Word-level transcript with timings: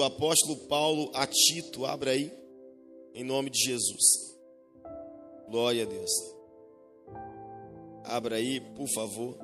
Do 0.00 0.04
apóstolo 0.04 0.56
Paulo 0.66 1.10
a 1.12 1.26
Tito. 1.26 1.84
Abra 1.84 2.12
aí, 2.12 2.32
em 3.12 3.22
nome 3.22 3.50
de 3.50 3.58
Jesus. 3.58 4.34
Glória 5.50 5.82
a 5.82 5.86
Deus. 5.86 6.10
Abra 8.04 8.36
aí, 8.36 8.60
por 8.60 8.88
favor. 8.94 9.36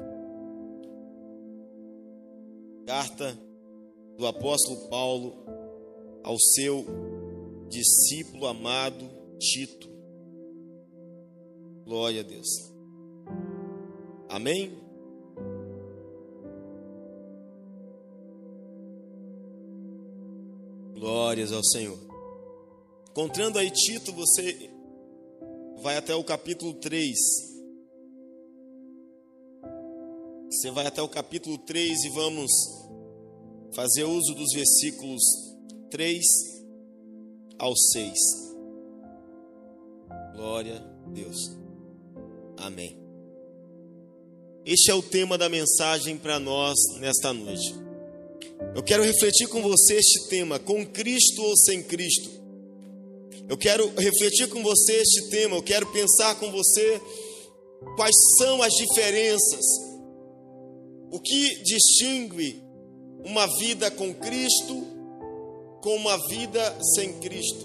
Carta 2.87 3.39
do 4.17 4.27
apóstolo 4.27 4.89
Paulo 4.89 5.45
ao 6.25 6.39
seu 6.39 6.87
discípulo 7.69 8.47
amado 8.47 9.05
Tito. 9.39 9.91
Glória 11.85 12.23
a 12.23 12.25
Deus. 12.25 12.49
Amém? 14.31 14.86
Glórias 21.07 21.53
ao 21.53 21.63
Senhor. 21.63 21.97
Encontrando 23.11 23.61
aí 23.61 23.71
Tito, 23.71 24.13
você 24.13 24.69
vai 25.81 25.97
até 25.97 26.13
o 26.17 26.25
capítulo 26.25 26.75
3. 26.75 27.17
Você 30.51 30.69
vai 30.73 30.85
até 30.85 31.01
o 31.01 31.09
capítulo 31.09 31.59
3 31.59 32.07
e 32.07 32.09
vamos 32.09 32.51
fazer 33.73 34.03
uso 34.03 34.35
dos 34.35 34.53
versículos 34.53 35.23
3 35.93 36.25
ao 37.57 37.77
6. 37.77 38.19
Glória 40.35 40.79
a 40.79 41.09
Deus. 41.11 41.57
Amém. 42.57 42.99
Este 44.65 44.91
é 44.91 44.95
o 44.95 45.03
tema 45.03 45.39
da 45.39 45.49
mensagem 45.49 46.19
para 46.19 46.41
nós 46.41 46.77
nesta 46.99 47.33
noite. 47.33 47.86
Eu 48.75 48.83
quero 48.83 49.03
refletir 49.03 49.49
com 49.49 49.63
você 49.63 49.95
este 49.95 50.29
tema, 50.29 50.59
com 50.59 50.85
Cristo 50.87 51.43
ou 51.43 51.57
sem 51.57 51.83
Cristo. 51.83 52.31
Eu 53.49 53.57
quero 53.57 53.89
refletir 53.97 54.49
com 54.49 54.63
você 54.63 54.95
este 54.95 55.29
tema, 55.31 55.57
eu 55.57 55.63
quero 55.63 55.87
pensar 55.93 56.35
com 56.37 56.51
você 56.51 57.01
quais 57.97 58.17
são 58.39 58.63
as 58.63 58.73
diferenças, 58.73 59.65
o 61.11 61.21
que 61.21 61.63
distingue 61.63 62.63
uma 63.25 63.47
vida 63.59 63.91
com 63.91 64.13
Cristo 64.15 64.97
com 65.87 65.95
uma 65.95 66.17
vida 66.27 66.77
sem 66.97 67.13
Cristo. 67.21 67.65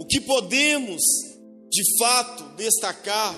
O 0.00 0.04
que 0.04 0.20
podemos, 0.20 1.00
de 1.70 1.82
fato, 1.96 2.56
destacar, 2.56 3.36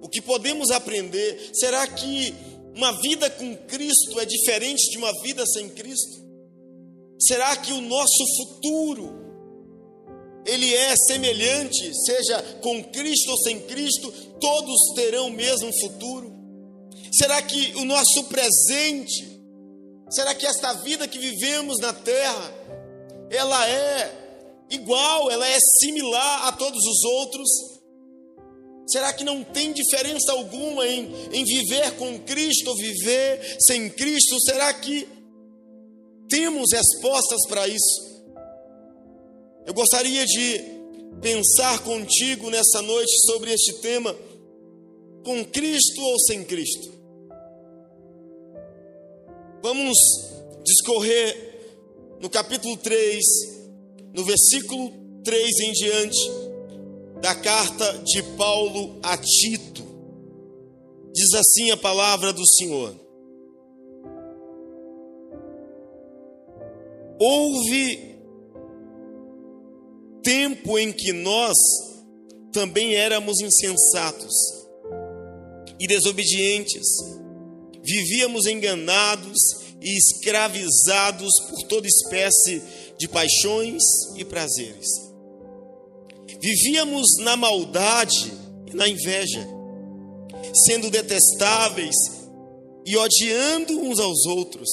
o 0.00 0.08
que 0.08 0.22
podemos 0.22 0.70
aprender, 0.70 1.50
será 1.52 1.86
que 1.86 2.34
uma 2.74 2.92
vida 3.00 3.30
com 3.30 3.56
Cristo 3.56 4.18
é 4.18 4.24
diferente 4.24 4.90
de 4.90 4.98
uma 4.98 5.12
vida 5.22 5.44
sem 5.46 5.68
Cristo? 5.70 6.24
Será 7.20 7.56
que 7.56 7.72
o 7.72 7.80
nosso 7.80 8.24
futuro 8.36 9.24
ele 10.44 10.74
é 10.74 10.94
semelhante, 10.96 11.90
seja 12.04 12.42
com 12.60 12.84
Cristo 12.84 13.30
ou 13.30 13.38
sem 13.38 13.60
Cristo, 13.60 14.10
todos 14.40 14.94
terão 14.94 15.28
o 15.28 15.32
mesmo 15.32 15.70
futuro? 15.80 16.34
Será 17.12 17.40
que 17.40 17.74
o 17.76 17.84
nosso 17.84 18.24
presente, 18.24 19.40
será 20.10 20.34
que 20.34 20.44
esta 20.44 20.72
vida 20.74 21.06
que 21.06 21.18
vivemos 21.18 21.78
na 21.78 21.92
terra, 21.92 22.52
ela 23.30 23.68
é 23.68 24.66
igual, 24.70 25.30
ela 25.30 25.48
é 25.48 25.58
similar 25.80 26.48
a 26.48 26.52
todos 26.52 26.84
os 26.84 27.04
outros? 27.04 27.73
Será 28.86 29.12
que 29.12 29.24
não 29.24 29.42
tem 29.42 29.72
diferença 29.72 30.32
alguma 30.32 30.86
em, 30.86 31.10
em 31.32 31.44
viver 31.44 31.96
com 31.96 32.18
Cristo 32.20 32.68
ou 32.68 32.76
viver 32.76 33.56
sem 33.60 33.88
Cristo? 33.88 34.38
Será 34.40 34.72
que 34.74 35.08
temos 36.28 36.70
respostas 36.72 37.46
para 37.48 37.66
isso? 37.66 38.24
Eu 39.66 39.72
gostaria 39.72 40.26
de 40.26 40.60
pensar 41.22 41.82
contigo 41.82 42.50
nessa 42.50 42.82
noite 42.82 43.12
sobre 43.24 43.54
este 43.54 43.72
tema: 43.80 44.14
com 45.24 45.42
Cristo 45.46 46.02
ou 46.02 46.20
sem 46.20 46.44
Cristo? 46.44 46.92
Vamos 49.62 49.96
discorrer 50.62 51.54
no 52.20 52.28
capítulo 52.28 52.76
3, 52.76 53.24
no 54.12 54.24
versículo 54.24 54.92
3 55.24 55.60
em 55.60 55.72
diante 55.72 56.43
da 57.24 57.34
carta 57.34 58.02
de 58.04 58.22
Paulo 58.36 59.00
a 59.02 59.16
Tito. 59.16 59.82
Diz 61.14 61.32
assim 61.32 61.70
a 61.70 61.76
palavra 61.76 62.34
do 62.34 62.46
Senhor: 62.46 62.94
Houve 67.18 68.14
tempo 70.22 70.78
em 70.78 70.92
que 70.92 71.14
nós 71.14 71.56
também 72.52 72.94
éramos 72.94 73.40
insensatos 73.40 74.34
e 75.80 75.86
desobedientes, 75.86 76.86
vivíamos 77.82 78.44
enganados 78.44 79.38
e 79.80 79.96
escravizados 79.96 81.32
por 81.48 81.62
toda 81.68 81.86
espécie 81.86 82.62
de 82.98 83.08
paixões 83.08 83.82
e 84.14 84.26
prazeres 84.26 85.03
Vivíamos 86.44 87.06
na 87.20 87.38
maldade 87.38 88.30
e 88.70 88.76
na 88.76 88.86
inveja, 88.86 89.48
sendo 90.66 90.90
detestáveis 90.90 91.96
e 92.84 92.94
odiando 92.98 93.80
uns 93.80 93.98
aos 93.98 94.26
outros. 94.26 94.68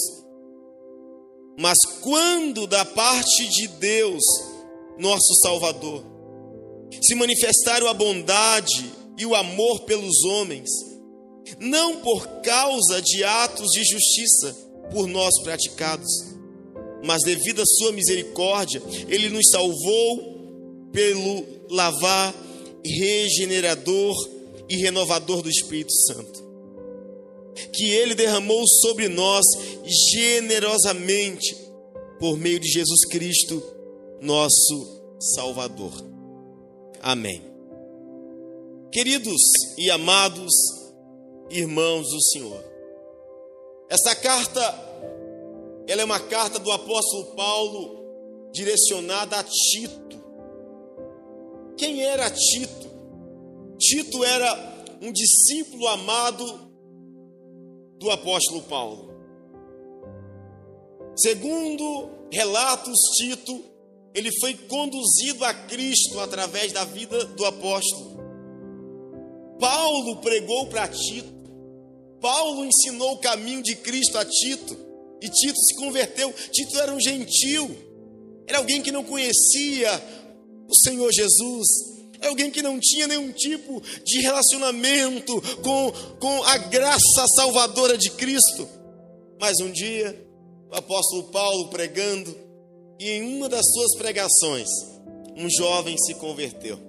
Mas 1.57 1.77
quando 2.01 2.67
da 2.67 2.83
parte 2.83 3.47
de 3.47 3.69
Deus, 3.79 4.21
nosso 4.99 5.33
Salvador, 5.41 6.03
se 7.01 7.15
manifestaram 7.15 7.87
a 7.87 7.93
bondade 7.93 8.91
e 9.17 9.25
o 9.25 9.33
amor 9.33 9.79
pelos 9.83 10.25
homens, 10.25 10.69
não 11.57 12.01
por 12.01 12.27
causa 12.41 13.01
de 13.01 13.23
atos 13.23 13.69
de 13.71 13.85
justiça 13.85 14.57
por 14.91 15.07
nós 15.07 15.41
praticados, 15.41 16.11
mas 17.05 17.23
devido 17.23 17.61
à 17.61 17.65
sua 17.65 17.93
misericórdia, 17.93 18.83
ele 19.07 19.29
nos 19.29 19.49
salvou 19.49 20.89
pelo 20.91 21.60
lavar 21.71 22.35
regenerador 22.85 24.15
e 24.69 24.75
renovador 24.77 25.41
do 25.41 25.49
Espírito 25.49 25.93
Santo, 25.93 26.43
que 27.73 27.89
Ele 27.89 28.13
derramou 28.13 28.67
sobre 28.67 29.07
nós 29.07 29.45
generosamente 30.11 31.55
por 32.19 32.37
meio 32.37 32.59
de 32.59 32.67
Jesus 32.67 33.05
Cristo, 33.05 33.63
nosso 34.19 35.01
Salvador. 35.33 35.93
Amém. 37.01 37.41
Queridos 38.91 39.41
e 39.77 39.89
amados 39.89 40.53
irmãos 41.49 42.09
do 42.09 42.21
Senhor, 42.21 42.63
esta 43.89 44.15
carta, 44.15 44.61
ela 45.87 46.01
é 46.01 46.05
uma 46.05 46.19
carta 46.19 46.59
do 46.59 46.71
apóstolo 46.71 47.35
Paulo 47.35 48.51
direcionada 48.53 49.37
a 49.37 49.43
Tito 49.43 50.20
quem 51.77 52.03
era 52.03 52.29
Tito? 52.29 52.89
Tito 53.79 54.23
era 54.23 54.85
um 55.01 55.11
discípulo 55.11 55.87
amado 55.87 56.71
do 57.97 58.09
apóstolo 58.11 58.61
Paulo. 58.63 59.11
Segundo 61.15 62.09
relatos, 62.31 62.97
Tito, 63.17 63.63
ele 64.13 64.29
foi 64.39 64.53
conduzido 64.53 65.43
a 65.45 65.53
Cristo 65.53 66.19
através 66.19 66.71
da 66.71 66.83
vida 66.83 67.25
do 67.25 67.45
apóstolo. 67.45 68.19
Paulo 69.59 70.17
pregou 70.17 70.67
para 70.67 70.87
Tito. 70.87 71.41
Paulo 72.19 72.65
ensinou 72.65 73.13
o 73.13 73.19
caminho 73.19 73.61
de 73.61 73.75
Cristo 73.75 74.17
a 74.17 74.25
Tito. 74.25 74.77
E 75.21 75.29
Tito 75.29 75.59
se 75.59 75.75
converteu. 75.75 76.33
Tito 76.51 76.79
era 76.79 76.93
um 76.93 76.99
gentil. 76.99 77.69
Era 78.47 78.57
alguém 78.57 78.81
que 78.81 78.91
não 78.91 79.03
conhecia 79.03 79.89
o 80.71 80.75
Senhor 80.75 81.11
Jesus. 81.11 81.67
Era 82.19 82.29
alguém 82.29 82.49
que 82.49 82.61
não 82.61 82.79
tinha 82.79 83.07
nenhum 83.07 83.31
tipo 83.31 83.81
de 84.03 84.21
relacionamento 84.21 85.41
com, 85.61 85.91
com 86.19 86.43
a 86.43 86.57
graça 86.57 87.25
salvadora 87.35 87.97
de 87.97 88.09
Cristo. 88.11 88.67
Mas 89.39 89.59
um 89.59 89.71
dia, 89.71 90.27
o 90.71 90.75
apóstolo 90.75 91.23
Paulo 91.25 91.69
pregando, 91.69 92.35
e 92.99 93.09
em 93.09 93.37
uma 93.37 93.49
das 93.49 93.65
suas 93.73 93.97
pregações, 93.97 94.67
um 95.35 95.49
jovem 95.49 95.97
se 95.97 96.13
converteu. 96.15 96.79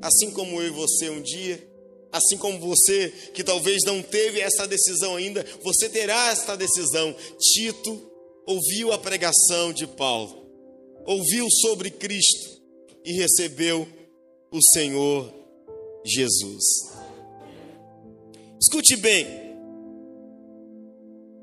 Assim 0.00 0.30
como 0.30 0.60
eu 0.60 0.68
e 0.68 0.70
você 0.70 1.10
um 1.10 1.22
dia, 1.22 1.62
Assim 2.12 2.38
como 2.38 2.58
você 2.58 3.12
que 3.34 3.44
talvez 3.44 3.82
não 3.84 4.00
teve 4.00 4.40
essa 4.40 4.66
decisão 4.66 5.16
ainda, 5.16 5.44
você 5.62 5.86
terá 5.86 6.30
essa 6.30 6.56
decisão. 6.56 7.14
Tito 7.38 8.10
ouviu 8.46 8.90
a 8.90 8.96
pregação 8.96 9.70
de 9.70 9.86
Paulo, 9.86 10.46
ouviu 11.04 11.46
sobre 11.50 11.90
Cristo 11.90 12.55
e 13.06 13.12
recebeu 13.12 13.88
o 14.50 14.60
Senhor 14.60 15.32
Jesus. 16.04 16.64
Escute 18.60 18.96
bem, 18.96 19.24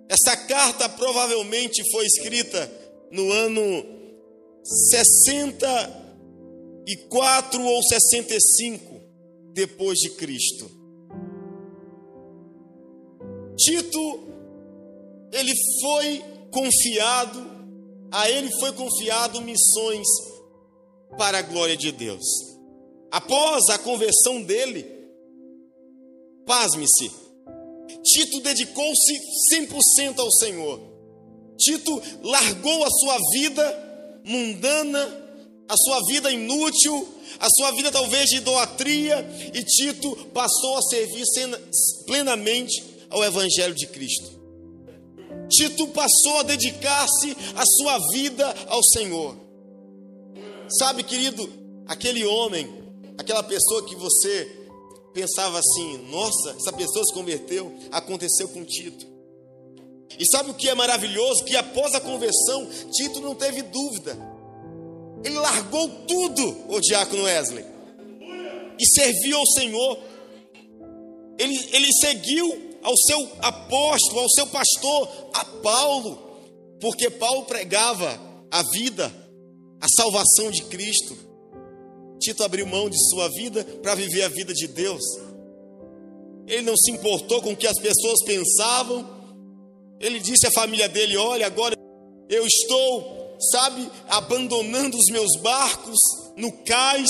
essa 0.10 0.36
carta 0.36 0.90
provavelmente 0.90 1.82
foi 1.90 2.06
escrita 2.06 2.70
no 3.10 3.32
ano 3.32 3.86
64 4.64 7.64
ou 7.64 7.82
65 7.82 9.02
depois 9.54 10.00
de 10.00 10.10
Cristo. 10.10 10.70
Tito, 13.56 14.28
ele 15.32 15.54
foi 15.80 16.22
confiado, 16.52 17.50
a 18.12 18.30
ele 18.30 18.52
foi 18.60 18.74
confiado 18.74 19.42
missões 19.42 20.33
para 21.18 21.40
a 21.40 21.42
glória 21.42 21.78
de 21.78 21.92
Deus. 21.92 22.24
Após 23.12 23.70
a 23.70 23.78
conversão 23.78 24.42
dele, 24.42 24.86
pasme-se, 26.46 27.12
Tito 28.04 28.42
dedicou-se 28.42 29.20
100% 29.54 30.20
ao 30.20 30.32
Senhor. 30.32 30.80
Tito 31.58 32.02
largou 32.24 32.84
a 32.84 32.90
sua 32.90 33.18
vida 33.32 34.22
mundana, 34.26 35.24
a 35.70 35.78
sua 35.78 36.00
vida 36.08 36.32
inútil, 36.32 37.08
a 37.40 37.48
sua 37.50 37.72
vida 37.72 37.92
talvez 37.92 38.30
de 38.30 38.38
idolatria, 38.38 39.26
e 39.54 39.64
Tito 39.64 40.16
passou 40.34 40.78
a 40.78 40.82
servir 40.82 41.24
plenamente 42.06 42.84
ao 43.10 43.24
Evangelho 43.24 43.76
de 43.76 43.88
Cristo. 43.88 44.42
Tito 45.50 45.88
passou 45.90 46.40
a 46.40 46.44
dedicar-se 46.44 47.36
a 47.56 47.66
sua 47.66 48.00
vida 48.12 48.56
ao 48.68 48.84
Senhor. 48.84 49.43
Sabe, 50.78 51.04
querido, 51.04 51.48
aquele 51.88 52.26
homem, 52.26 52.68
aquela 53.18 53.44
pessoa 53.44 53.86
que 53.86 53.96
você 53.96 54.68
pensava 55.14 55.60
assim: 55.60 55.98
nossa, 56.10 56.52
essa 56.52 56.74
pessoa 56.74 57.06
se 57.06 57.14
converteu, 57.14 57.72
aconteceu 57.92 58.48
com 58.50 58.64
Tito. 58.64 59.06
E 60.20 60.26
sabe 60.28 60.52
o 60.52 60.54
que 60.54 60.70
é 60.70 60.76
maravilhoso? 60.76 61.44
Que 61.44 61.56
após 61.56 61.96
a 61.96 62.00
conversão, 62.00 62.68
Tito 62.92 63.20
não 63.20 63.34
teve 63.34 63.62
dúvida 63.64 64.34
ele 65.24 65.40
largou 65.40 65.88
tudo, 66.06 66.66
o 66.70 66.80
diácono 66.82 67.24
Wesley, 67.24 67.66
e 68.80 68.86
serviu 68.94 69.38
ao 69.38 69.48
Senhor. 69.48 70.00
Ele, 71.40 71.70
ele 71.72 71.92
seguiu 71.94 72.78
ao 72.84 72.96
seu 72.98 73.32
apóstolo, 73.40 74.20
ao 74.20 74.30
seu 74.30 74.48
pastor, 74.48 75.10
a 75.34 75.46
Paulo, 75.46 76.42
porque 76.80 77.10
Paulo 77.10 77.46
pregava 77.46 78.20
a 78.52 78.62
vida, 78.74 79.12
a 79.84 79.88
salvação 79.90 80.50
de 80.50 80.64
Cristo. 80.64 81.14
Tito 82.18 82.42
abriu 82.42 82.66
mão 82.66 82.90
de 82.90 82.98
sua 83.10 83.28
vida 83.28 83.66
para 83.82 83.96
viver 83.96 84.24
a 84.24 84.30
vida 84.30 84.54
de 84.54 84.66
Deus. 84.66 85.04
Ele 86.48 86.62
não 86.62 86.78
se 86.78 86.90
importou 86.90 87.42
com 87.42 87.52
o 87.52 87.56
que 87.56 87.68
as 87.68 87.78
pessoas 87.78 88.24
pensavam. 88.26 89.06
Ele 90.00 90.22
disse 90.22 90.48
à 90.48 90.52
família 90.52 90.88
dele: 90.88 91.18
Olha, 91.18 91.46
agora 91.46 91.76
eu 92.30 92.48
estou 92.48 93.38
sabe, 93.52 93.90
abandonando 94.08 94.98
os 94.98 95.12
meus 95.12 95.36
barcos 95.42 96.00
no 96.38 96.50
cais, 96.64 97.10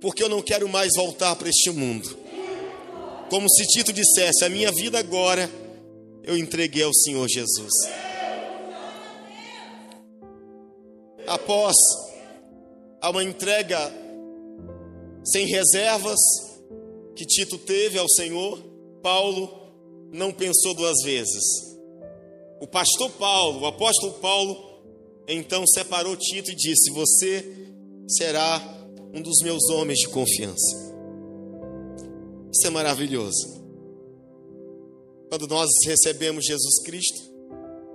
porque 0.00 0.22
eu 0.22 0.28
não 0.28 0.40
quero 0.40 0.66
mais 0.66 0.92
voltar 0.96 1.36
para 1.36 1.50
este 1.50 1.70
mundo. 1.70 2.16
Como 3.28 3.46
se 3.50 3.66
Tito 3.66 3.92
dissesse: 3.92 4.42
A 4.42 4.48
minha 4.48 4.72
vida 4.72 4.98
agora 4.98 5.50
eu 6.22 6.34
entreguei 6.38 6.82
ao 6.82 6.94
Senhor 6.94 7.28
Jesus. 7.28 7.72
Após 11.26 11.74
a 13.00 13.10
uma 13.10 13.24
entrega 13.24 13.78
sem 15.24 15.46
reservas 15.46 16.18
que 17.16 17.24
Tito 17.24 17.58
teve 17.58 17.98
ao 17.98 18.08
Senhor, 18.08 18.62
Paulo 19.02 19.64
não 20.12 20.32
pensou 20.32 20.74
duas 20.74 21.02
vezes. 21.02 21.42
O 22.60 22.66
pastor 22.66 23.10
Paulo, 23.12 23.60
o 23.60 23.66
apóstolo 23.66 24.14
Paulo, 24.14 24.82
então 25.26 25.66
separou 25.66 26.16
Tito 26.16 26.50
e 26.50 26.54
disse: 26.54 26.90
Você 26.92 27.44
será 28.08 28.60
um 29.12 29.22
dos 29.22 29.40
meus 29.42 29.68
homens 29.70 30.00
de 30.00 30.08
confiança. 30.08 30.94
Isso 32.52 32.66
é 32.66 32.70
maravilhoso. 32.70 33.62
Quando 35.28 35.48
nós 35.48 35.68
recebemos 35.84 36.44
Jesus 36.44 36.82
Cristo, 36.84 37.34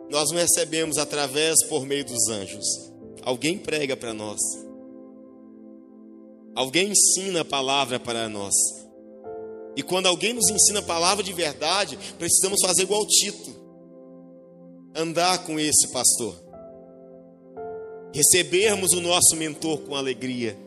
nós 0.09 0.29
não 0.31 0.37
recebemos 0.37 0.97
através 0.97 1.63
por 1.67 1.85
meio 1.85 2.03
dos 2.03 2.27
anjos. 2.29 2.88
Alguém 3.23 3.57
prega 3.57 3.95
para 3.95 4.13
nós. 4.13 4.39
Alguém 6.55 6.91
ensina 6.91 7.41
a 7.41 7.45
palavra 7.45 7.99
para 7.99 8.27
nós. 8.27 8.53
E 9.75 9.83
quando 9.83 10.07
alguém 10.07 10.33
nos 10.33 10.49
ensina 10.49 10.79
a 10.79 10.83
palavra 10.83 11.23
de 11.23 11.31
verdade, 11.31 11.97
precisamos 12.17 12.59
fazer 12.61 12.83
igual 12.83 13.05
Tito. 13.05 13.55
Andar 14.95 15.45
com 15.45 15.59
esse 15.59 15.87
pastor 15.89 16.49
recebermos 18.13 18.91
o 18.93 19.01
nosso 19.01 19.35
mentor 19.35 19.79
com 19.81 19.95
alegria, 19.95 20.57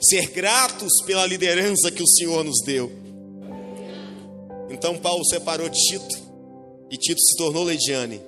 ser 0.00 0.28
gratos 0.30 0.92
pela 1.06 1.26
liderança 1.26 1.90
que 1.90 2.02
o 2.02 2.08
Senhor 2.08 2.44
nos 2.44 2.60
deu. 2.64 2.90
Então 4.70 4.98
Paulo 4.98 5.24
separou 5.24 5.68
Tito 5.70 6.18
e 6.90 6.96
Tito 6.96 7.20
se 7.20 7.36
tornou 7.36 7.64
Leidiane, 7.64 8.20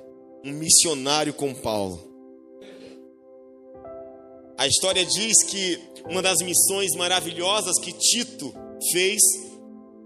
um 0.45 0.51
missionário 0.51 1.33
com 1.33 1.53
Paulo. 1.53 2.05
A 4.57 4.65
história 4.65 5.05
diz 5.05 5.43
que 5.43 5.79
uma 6.09 6.19
das 6.21 6.39
missões 6.39 6.95
maravilhosas 6.95 7.77
que 7.79 7.93
Tito 7.93 8.51
fez 8.91 9.21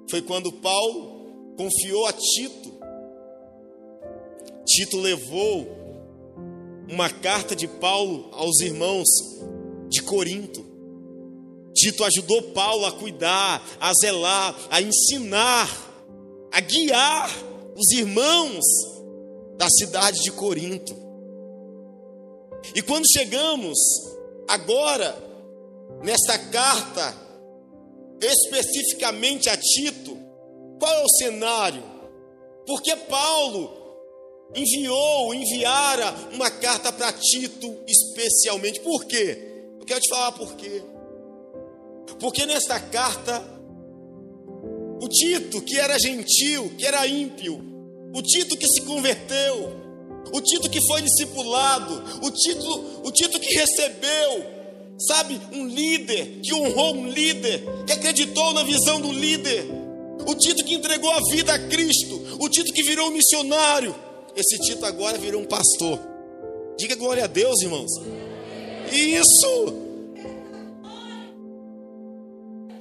foi 0.09 0.21
quando 0.21 0.51
Paulo 0.51 1.55
confiou 1.55 2.05
a 2.05 2.11
Tito. 2.11 2.73
Tito 4.65 4.97
levou 4.99 5.67
uma 6.89 7.09
carta 7.09 7.55
de 7.55 7.65
Paulo 7.65 8.29
aos 8.33 8.59
irmãos 8.59 9.07
de 9.87 10.01
Corinto. 10.03 10.65
Tito 11.73 12.03
ajudou 12.03 12.41
Paulo 12.51 12.85
a 12.85 12.91
cuidar, 12.91 13.65
a 13.79 13.93
zelar, 13.93 14.53
a 14.69 14.81
ensinar, 14.81 15.69
a 16.51 16.59
guiar 16.59 17.29
os 17.77 17.89
irmãos 17.91 18.65
da 19.57 19.69
cidade 19.69 20.21
de 20.21 20.31
Corinto. 20.31 20.93
E 22.75 22.81
quando 22.81 23.09
chegamos 23.09 23.77
agora 24.53 25.15
nesta 26.03 26.37
carta, 26.37 27.15
especificamente 28.21 29.49
a 29.49 29.57
Tito, 29.57 30.17
qual 30.79 30.93
é 30.93 31.03
o 31.03 31.09
cenário? 31.09 31.83
Porque 32.65 32.95
Paulo 32.95 33.81
enviou, 34.55 35.33
enviara 35.33 36.13
uma 36.33 36.49
carta 36.49 36.91
para 36.91 37.13
Tito 37.13 37.83
especialmente. 37.87 38.79
Por 38.81 39.05
quê? 39.05 39.65
Eu 39.79 39.85
quero 39.85 40.01
te 40.01 40.09
falar 40.09 40.31
por 40.33 40.55
quê. 40.55 40.83
Porque 42.19 42.45
nesta 42.45 42.79
carta, 42.79 43.43
o 45.01 45.07
Tito, 45.07 45.61
que 45.61 45.79
era 45.79 45.97
gentil, 45.97 46.75
que 46.77 46.85
era 46.85 47.07
ímpio, 47.07 47.59
o 48.13 48.21
Tito 48.21 48.57
que 48.57 48.67
se 48.67 48.81
converteu, 48.81 49.80
o 50.33 50.41
Tito 50.41 50.69
que 50.69 50.81
foi 50.87 51.01
discipulado, 51.01 52.03
o 52.21 52.31
Tito, 52.31 53.01
o 53.03 53.11
Tito 53.11 53.39
que 53.39 53.53
recebeu 53.53 54.61
sabe, 55.07 55.39
um 55.51 55.65
líder 55.65 56.39
que 56.43 56.53
honrou 56.53 56.95
um 56.95 57.07
líder, 57.07 57.63
que 57.85 57.93
acreditou 57.93 58.53
na 58.53 58.63
visão 58.63 59.01
do 59.01 59.11
líder, 59.11 59.65
o 60.27 60.35
Tito 60.35 60.63
que 60.63 60.75
entregou 60.75 61.11
a 61.11 61.19
vida 61.31 61.53
a 61.53 61.59
Cristo, 61.59 62.37
o 62.39 62.49
Tito 62.49 62.71
que 62.71 62.83
virou 62.83 63.07
um 63.07 63.11
missionário. 63.11 63.95
Esse 64.35 64.57
Tito 64.59 64.85
agora 64.85 65.17
virou 65.17 65.41
um 65.41 65.45
pastor. 65.45 65.99
Diga 66.77 66.95
glória 66.95 67.23
a 67.23 67.27
Deus, 67.27 67.61
irmãos. 67.61 67.91
Isso! 68.91 69.81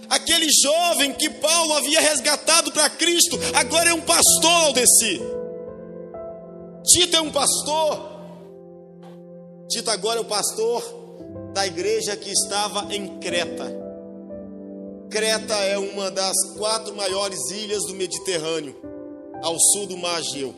Aquele 0.09 0.49
jovem 0.50 1.12
que 1.12 1.30
Paulo 1.30 1.73
havia 1.75 2.00
resgatado 2.00 2.73
para 2.73 2.90
Cristo, 2.90 3.38
agora 3.54 3.90
é 3.90 3.94
um 3.94 4.00
pastor, 4.00 4.50
Aldeci. 4.50 5.20
Tito 6.84 7.16
é 7.16 7.20
um 7.20 7.30
pastor. 7.30 8.10
Tito 9.68 9.90
agora 9.90 10.18
é 10.18 10.22
o 10.22 10.26
pastor 10.26 10.82
da 11.52 11.66
igreja 11.66 12.16
que 12.16 12.30
estava 12.30 12.94
em 12.94 13.18
Creta. 13.18 13.80
Creta 15.10 15.54
é 15.54 15.76
uma 15.76 16.10
das 16.10 16.37
quatro 16.56 16.94
maiores 16.94 17.50
ilhas 17.50 17.84
do 17.84 17.94
Mediterrâneo, 17.94 18.76
ao 19.42 19.58
sul 19.58 19.87
do 19.87 19.96
Mar 19.96 20.20
Egeu. 20.20 20.54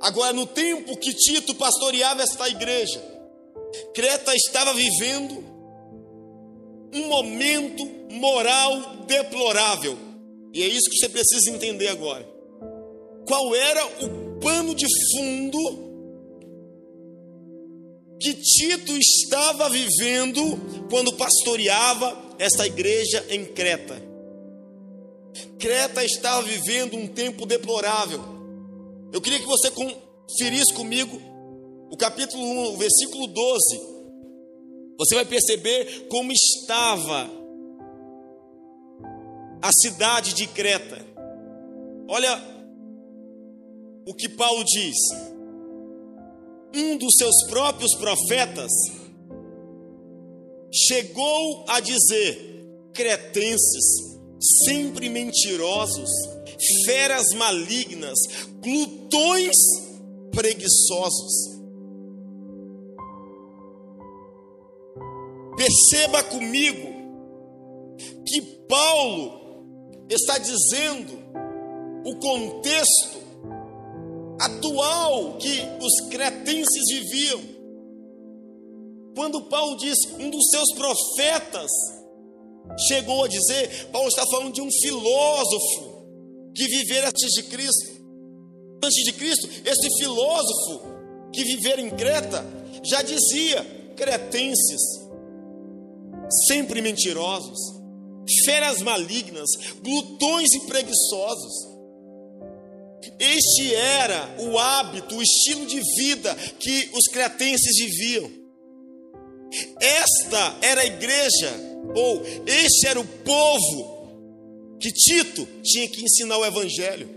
Agora, 0.00 0.32
no 0.32 0.46
tempo 0.46 0.96
que 0.96 1.14
Tito 1.14 1.54
pastoreava 1.54 2.22
esta 2.22 2.48
igreja, 2.48 3.00
Creta 3.94 4.34
estava 4.34 4.74
vivendo 4.74 5.44
um 6.92 7.06
momento 7.08 7.86
moral 8.10 8.80
deplorável. 9.06 9.96
E 10.52 10.62
é 10.62 10.66
isso 10.66 10.90
que 10.90 10.96
você 10.96 11.08
precisa 11.08 11.50
entender 11.50 11.88
agora. 11.88 12.29
Qual 13.30 13.54
era 13.54 13.86
o 13.86 14.40
pano 14.40 14.74
de 14.74 14.86
fundo 15.12 15.88
que 18.18 18.34
Tito 18.34 18.96
estava 18.96 19.68
vivendo 19.70 20.42
quando 20.90 21.12
pastoreava 21.12 22.20
esta 22.40 22.66
igreja 22.66 23.24
em 23.30 23.44
Creta? 23.44 24.02
Creta 25.60 26.04
estava 26.04 26.42
vivendo 26.42 26.96
um 26.96 27.06
tempo 27.06 27.46
deplorável. 27.46 28.20
Eu 29.12 29.20
queria 29.20 29.38
que 29.38 29.46
você 29.46 29.70
conferisse 29.70 30.74
comigo 30.74 31.22
o 31.88 31.96
capítulo 31.96 32.42
1, 32.42 32.74
o 32.74 32.76
versículo 32.78 33.28
12 33.28 33.80
você 34.98 35.14
vai 35.14 35.24
perceber 35.24 36.08
como 36.08 36.32
estava 36.32 37.30
a 39.62 39.70
cidade 39.72 40.34
de 40.34 40.48
Creta. 40.48 40.98
Olha 42.08 42.49
o 44.10 44.14
que 44.14 44.28
Paulo 44.28 44.64
diz. 44.64 44.96
Um 46.74 46.96
dos 46.96 47.14
seus 47.16 47.44
próprios 47.48 47.94
profetas 47.94 48.70
chegou 50.72 51.64
a 51.68 51.78
dizer: 51.78 52.66
cretenses, 52.92 54.18
sempre 54.64 55.08
mentirosos, 55.08 56.10
feras 56.84 57.24
malignas, 57.36 58.18
glutões 58.60 59.56
preguiçosos. 60.32 61.60
Perceba 65.56 66.22
comigo 66.24 66.88
que 68.26 68.42
Paulo 68.68 70.04
está 70.08 70.36
dizendo 70.38 71.12
o 72.04 72.18
contexto 72.18 73.19
atual 74.40 75.36
que 75.38 75.60
os 75.80 76.08
cretenses 76.08 76.88
viviam. 76.88 77.40
Quando 79.14 79.42
Paulo 79.42 79.76
diz 79.76 79.96
um 80.18 80.30
dos 80.30 80.48
seus 80.48 80.72
profetas 80.74 81.70
chegou 82.86 83.24
a 83.24 83.28
dizer, 83.28 83.88
Paulo 83.90 84.08
está 84.08 84.24
falando 84.26 84.54
de 84.54 84.60
um 84.60 84.70
filósofo 84.70 85.90
que 86.54 86.66
vivera 86.66 87.08
antes 87.08 87.32
de 87.32 87.42
Cristo. 87.44 88.00
Antes 88.82 89.04
de 89.04 89.12
Cristo, 89.12 89.48
esse 89.64 89.98
filósofo 89.98 90.80
que 91.32 91.44
vivera 91.44 91.80
em 91.80 91.90
Creta 91.90 92.44
já 92.82 93.02
dizia: 93.02 93.62
cretenses, 93.96 94.80
sempre 96.46 96.80
mentirosos, 96.80 97.58
feras 98.44 98.80
malignas, 98.80 99.50
glutões 99.82 100.52
e 100.54 100.60
preguiçosos. 100.60 101.69
Este 103.18 103.74
era 103.74 104.36
o 104.38 104.58
hábito, 104.58 105.16
o 105.16 105.22
estilo 105.22 105.64
de 105.66 105.80
vida 105.96 106.34
que 106.58 106.90
os 106.92 107.06
cretenses 107.06 107.76
viviam. 107.78 108.30
Esta 109.80 110.58
era 110.60 110.82
a 110.82 110.86
igreja, 110.86 111.52
ou 111.94 112.22
este 112.46 112.86
era 112.86 113.00
o 113.00 113.04
povo 113.04 114.78
que 114.78 114.92
Tito 114.92 115.46
tinha 115.62 115.88
que 115.88 116.02
ensinar 116.02 116.38
o 116.38 116.44
evangelho. 116.44 117.08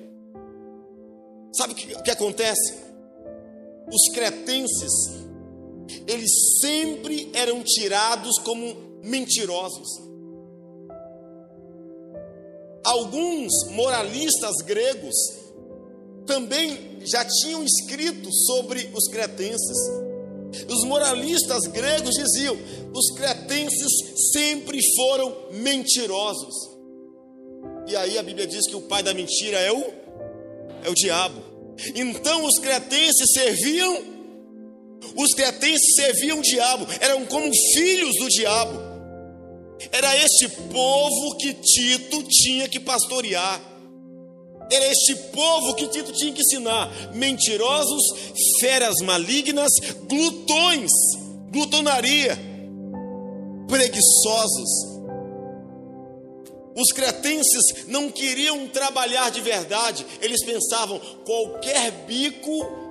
Sabe 1.54 1.74
o 1.74 1.76
que, 1.76 2.02
que 2.02 2.12
acontece? 2.12 2.74
Os 3.92 4.14
cretenses, 4.14 4.92
eles 6.08 6.32
sempre 6.62 7.30
eram 7.34 7.62
tirados 7.64 8.40
como 8.40 9.00
mentirosos. 9.04 10.02
Alguns 12.84 13.52
moralistas 13.72 14.58
gregos 14.66 15.43
também 16.26 17.00
já 17.06 17.26
tinham 17.26 17.64
escrito 17.64 18.32
sobre 18.46 18.90
os 18.94 19.08
cretenses. 19.08 19.78
Os 20.70 20.84
moralistas 20.86 21.64
gregos 21.68 22.16
diziam: 22.16 22.58
os 22.94 23.16
cretenses 23.16 23.92
sempre 24.32 24.80
foram 24.96 25.36
mentirosos. 25.52 26.74
E 27.88 27.96
aí 27.96 28.18
a 28.18 28.24
Bíblia 28.24 28.48
diz 28.48 28.66
que 28.68 28.76
o 28.76 28.82
pai 28.82 29.04
da 29.04 29.14
mentira 29.14 29.60
é 29.60 29.72
o 29.72 29.84
é 30.84 30.90
o 30.90 30.96
diabo. 30.96 31.42
Então 31.96 32.46
os 32.46 32.60
cretenses 32.60 33.32
serviam 33.34 34.14
os 35.16 35.34
cretenses 35.34 35.96
serviam 35.96 36.40
o 36.40 36.42
diabo, 36.42 36.88
eram 37.02 37.26
como 37.26 37.52
filhos 37.74 38.16
do 38.16 38.30
diabo. 38.30 38.80
Era 39.92 40.16
este 40.18 40.48
povo 40.48 41.38
que 41.38 41.54
Tito 41.54 42.24
tinha 42.24 42.70
que 42.70 42.80
pastorear. 42.80 43.62
Era 44.72 44.86
este 44.88 45.16
povo 45.32 45.76
que 45.76 45.88
Tito 45.88 46.12
tinha 46.14 46.34
que 46.34 46.42
ensinar. 46.42 46.90
Mentirosos, 47.14 48.04
feras 48.60 48.96
malignas, 49.02 49.72
glutões, 50.08 50.92
glutonaria, 51.52 52.38
preguiçosos. 53.68 54.94
Os 56.76 56.92
cretenses 56.92 57.86
não 57.88 58.10
queriam 58.10 58.68
trabalhar 58.68 59.30
de 59.30 59.42
verdade, 59.42 60.06
eles 60.22 60.44
pensavam: 60.44 61.00
qualquer 61.24 61.92
bico 62.08 62.84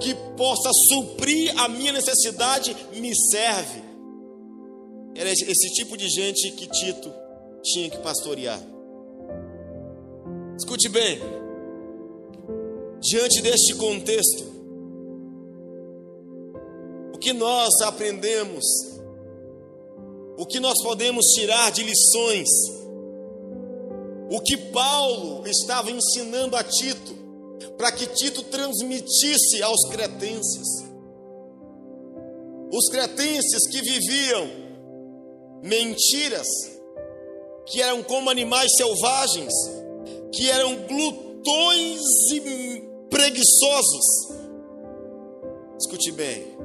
que 0.00 0.14
possa 0.36 0.70
suprir 0.88 1.52
a 1.60 1.68
minha 1.68 1.92
necessidade 1.92 2.76
me 2.94 3.12
serve. 3.30 3.82
Era 5.16 5.30
esse 5.30 5.72
tipo 5.74 5.96
de 5.96 6.08
gente 6.08 6.50
que 6.52 6.66
Tito 6.66 7.12
tinha 7.62 7.90
que 7.90 7.98
pastorear. 7.98 8.60
Escute 10.58 10.88
bem, 10.88 11.20
diante 12.98 13.42
deste 13.42 13.74
contexto, 13.74 14.42
o 17.12 17.18
que 17.18 17.34
nós 17.34 17.82
aprendemos, 17.82 18.64
o 20.38 20.46
que 20.46 20.58
nós 20.58 20.82
podemos 20.82 21.26
tirar 21.34 21.70
de 21.70 21.82
lições, 21.82 22.48
o 24.30 24.40
que 24.40 24.56
Paulo 24.72 25.46
estava 25.46 25.90
ensinando 25.90 26.56
a 26.56 26.64
Tito, 26.64 27.14
para 27.76 27.92
que 27.92 28.06
Tito 28.06 28.42
transmitisse 28.44 29.62
aos 29.62 29.90
cretenses. 29.90 30.86
Os 32.72 32.88
cretenses 32.88 33.68
que 33.68 33.82
viviam 33.82 34.50
mentiras, 35.62 36.46
que 37.66 37.82
eram 37.82 38.02
como 38.02 38.30
animais 38.30 38.74
selvagens, 38.74 39.52
que 40.32 40.50
eram 40.50 40.76
glutões 40.86 42.00
e 42.32 42.82
preguiçosos. 43.08 44.06
Escute 45.78 46.10
bem, 46.12 46.56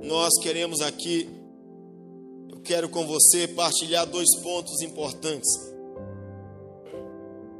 nós 0.00 0.38
queremos 0.42 0.80
aqui, 0.82 1.28
eu 2.50 2.60
quero 2.60 2.88
com 2.88 3.06
você 3.06 3.48
partilhar 3.48 4.06
dois 4.06 4.36
pontos 4.42 4.82
importantes. 4.82 5.48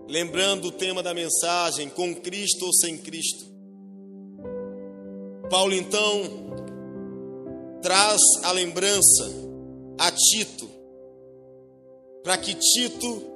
Lembrando 0.06 0.68
o 0.68 0.72
tema 0.72 1.02
da 1.02 1.14
mensagem, 1.14 1.88
com 1.88 2.14
Cristo 2.14 2.66
ou 2.66 2.72
sem 2.74 2.98
Cristo. 2.98 3.44
Paulo 5.48 5.72
então 5.72 6.22
traz 7.80 8.20
a 8.42 8.52
lembrança 8.52 9.30
a 9.98 10.10
Tito, 10.10 10.68
para 12.22 12.36
que 12.36 12.54
Tito 12.54 13.33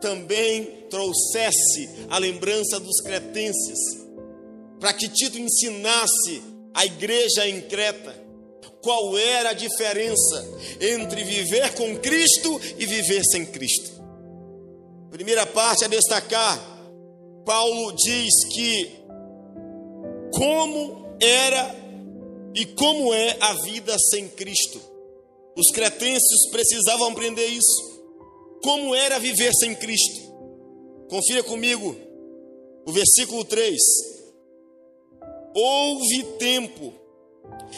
também 0.00 0.86
trouxesse 0.90 1.88
a 2.08 2.18
lembrança 2.18 2.80
dos 2.80 3.00
cretenses, 3.00 3.78
para 4.78 4.92
que 4.92 5.08
Tito 5.08 5.38
ensinasse 5.38 6.42
a 6.74 6.84
igreja 6.86 7.46
em 7.46 7.60
Creta 7.60 8.20
qual 8.82 9.16
era 9.18 9.50
a 9.50 9.54
diferença 9.54 10.58
entre 10.80 11.22
viver 11.22 11.74
com 11.74 11.96
Cristo 11.98 12.60
e 12.78 12.86
viver 12.86 13.22
sem 13.24 13.44
Cristo. 13.44 14.00
Primeira 15.10 15.46
parte 15.46 15.84
a 15.84 15.88
destacar, 15.88 16.58
Paulo 17.44 17.92
diz 17.92 18.44
que 18.52 19.00
como 20.32 21.16
era 21.20 21.76
e 22.54 22.64
como 22.66 23.12
é 23.12 23.36
a 23.40 23.54
vida 23.54 23.94
sem 24.10 24.28
Cristo. 24.28 24.80
Os 25.56 25.70
cretenses 25.72 26.48
precisavam 26.50 27.08
aprender 27.08 27.46
isso. 27.46 27.99
Como 28.62 28.94
era 28.94 29.18
viver 29.18 29.52
sem 29.54 29.74
Cristo? 29.74 30.20
Confira 31.08 31.42
comigo 31.42 31.96
o 32.86 32.92
versículo 32.92 33.44
3. 33.44 33.78
Houve 35.54 36.22
tempo 36.38 36.92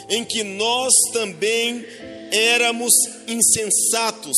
em 0.09 0.23
que 0.23 0.43
nós 0.43 0.93
também 1.11 1.85
éramos 2.31 2.93
insensatos 3.27 4.37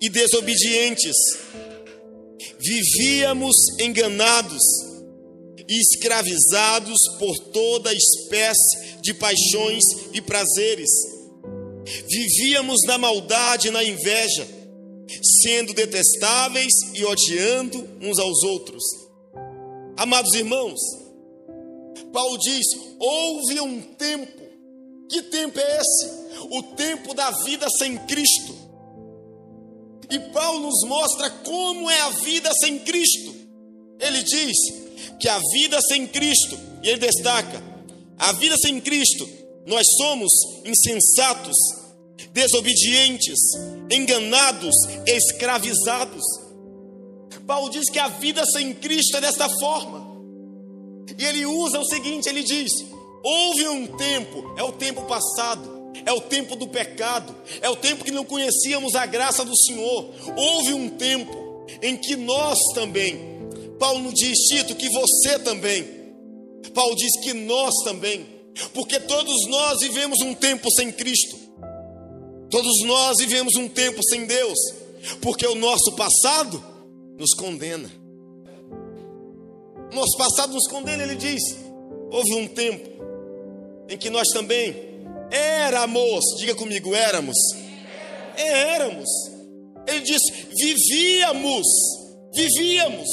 e 0.00 0.08
desobedientes, 0.08 1.16
vivíamos 2.58 3.56
enganados 3.80 4.62
e 5.68 5.80
escravizados 5.80 6.98
por 7.18 7.38
toda 7.50 7.92
espécie 7.92 9.00
de 9.00 9.14
paixões 9.14 9.82
e 10.12 10.20
prazeres. 10.20 10.90
Vivíamos 12.08 12.80
na 12.86 12.98
maldade 12.98 13.68
e 13.68 13.70
na 13.70 13.82
inveja, 13.82 14.46
sendo 15.42 15.72
detestáveis 15.74 16.72
e 16.94 17.04
odiando 17.04 17.88
uns 18.00 18.18
aos 18.18 18.42
outros. 18.42 18.82
Amados 19.96 20.34
irmãos, 20.34 20.78
Paulo 22.12 22.38
diz: 22.38 22.66
houve 22.98 23.60
um 23.60 23.80
tempo, 23.80 24.42
que 25.08 25.22
tempo 25.22 25.58
é 25.58 25.80
esse? 25.80 26.26
O 26.50 26.62
tempo 26.74 27.14
da 27.14 27.30
vida 27.30 27.66
sem 27.78 27.96
Cristo. 28.06 28.54
E 30.10 30.18
Paulo 30.32 30.60
nos 30.60 30.82
mostra 30.88 31.30
como 31.30 31.90
é 31.90 32.00
a 32.00 32.10
vida 32.10 32.50
sem 32.60 32.78
Cristo. 32.80 33.34
Ele 33.98 34.22
diz 34.22 34.56
que 35.18 35.28
a 35.28 35.40
vida 35.52 35.80
sem 35.82 36.06
Cristo, 36.06 36.58
e 36.82 36.88
ele 36.88 36.98
destaca: 36.98 37.62
a 38.18 38.32
vida 38.32 38.56
sem 38.58 38.80
Cristo, 38.80 39.28
nós 39.66 39.86
somos 39.98 40.30
insensatos, 40.64 41.56
desobedientes, 42.36 43.38
enganados, 43.90 44.74
escravizados. 45.06 46.22
Paulo 47.46 47.70
diz 47.70 47.88
que 47.88 47.98
a 47.98 48.08
vida 48.08 48.44
sem 48.44 48.74
Cristo 48.74 49.16
é 49.16 49.22
desta 49.22 49.48
forma. 49.48 50.06
E 51.18 51.24
ele 51.24 51.46
usa 51.46 51.80
o 51.80 51.86
seguinte: 51.86 52.28
ele 52.28 52.42
diz: 52.42 52.70
houve 53.24 53.66
um 53.68 53.86
tempo, 53.86 54.54
é 54.58 54.62
o 54.62 54.72
tempo 54.72 55.02
passado, 55.06 55.92
é 56.04 56.12
o 56.12 56.20
tempo 56.20 56.56
do 56.56 56.68
pecado, 56.68 57.34
é 57.62 57.70
o 57.70 57.76
tempo 57.76 58.04
que 58.04 58.10
não 58.10 58.24
conhecíamos 58.24 58.94
a 58.94 59.06
graça 59.06 59.42
do 59.42 59.56
Senhor. 59.56 60.12
Houve 60.36 60.74
um 60.74 60.90
tempo 60.90 61.64
em 61.80 61.96
que 61.96 62.16
nós 62.16 62.58
também, 62.74 63.18
Paulo 63.78 64.12
diz, 64.12 64.36
Tito, 64.48 64.74
que 64.74 64.90
você 64.90 65.38
também, 65.38 65.88
Paulo 66.74 66.94
diz 66.94 67.18
que 67.22 67.32
nós 67.32 67.74
também, 67.82 68.26
porque 68.74 69.00
todos 69.00 69.46
nós 69.48 69.80
vivemos 69.80 70.20
um 70.20 70.34
tempo 70.34 70.70
sem 70.72 70.92
Cristo, 70.92 71.45
todos 72.50 72.82
nós 72.84 73.18
vivemos 73.18 73.54
um 73.56 73.68
tempo 73.68 74.02
sem 74.04 74.26
Deus, 74.26 74.58
porque 75.20 75.46
o 75.46 75.54
nosso 75.54 75.94
passado 75.96 76.62
nos 77.18 77.34
condena. 77.34 77.90
Nosso 79.92 80.16
passado 80.16 80.52
nos 80.52 80.66
condena, 80.68 81.02
ele 81.02 81.16
diz. 81.16 81.42
Houve 82.10 82.34
um 82.34 82.48
tempo 82.48 82.88
em 83.88 83.96
que 83.96 84.10
nós 84.10 84.28
também 84.28 84.74
éramos, 85.30 86.24
diga 86.38 86.54
comigo, 86.54 86.94
éramos. 86.94 87.36
Éramos. 88.36 89.08
Ele 89.86 90.00
diz: 90.00 90.20
vivíamos, 90.56 91.66
vivíamos. 92.34 93.08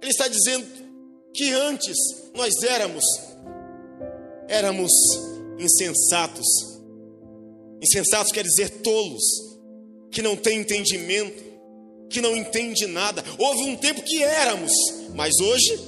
Ele 0.00 0.10
está 0.10 0.28
dizendo 0.28 0.66
que 1.32 1.52
antes 1.52 1.96
nós 2.34 2.62
éramos, 2.62 3.04
éramos 4.48 4.92
insensatos. 5.58 6.46
Insensatos 7.82 8.32
quer 8.32 8.44
dizer 8.44 8.70
tolos, 8.82 9.22
que 10.10 10.22
não 10.22 10.36
têm 10.36 10.60
entendimento, 10.60 11.42
que 12.08 12.20
não 12.20 12.36
entende 12.36 12.86
nada. 12.86 13.24
Houve 13.38 13.62
um 13.64 13.76
tempo 13.76 14.02
que 14.02 14.22
éramos, 14.22 14.72
mas 15.14 15.34
hoje, 15.40 15.78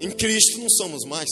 em 0.00 0.10
Cristo, 0.10 0.58
não 0.58 0.70
somos 0.70 1.04
mais. 1.04 1.28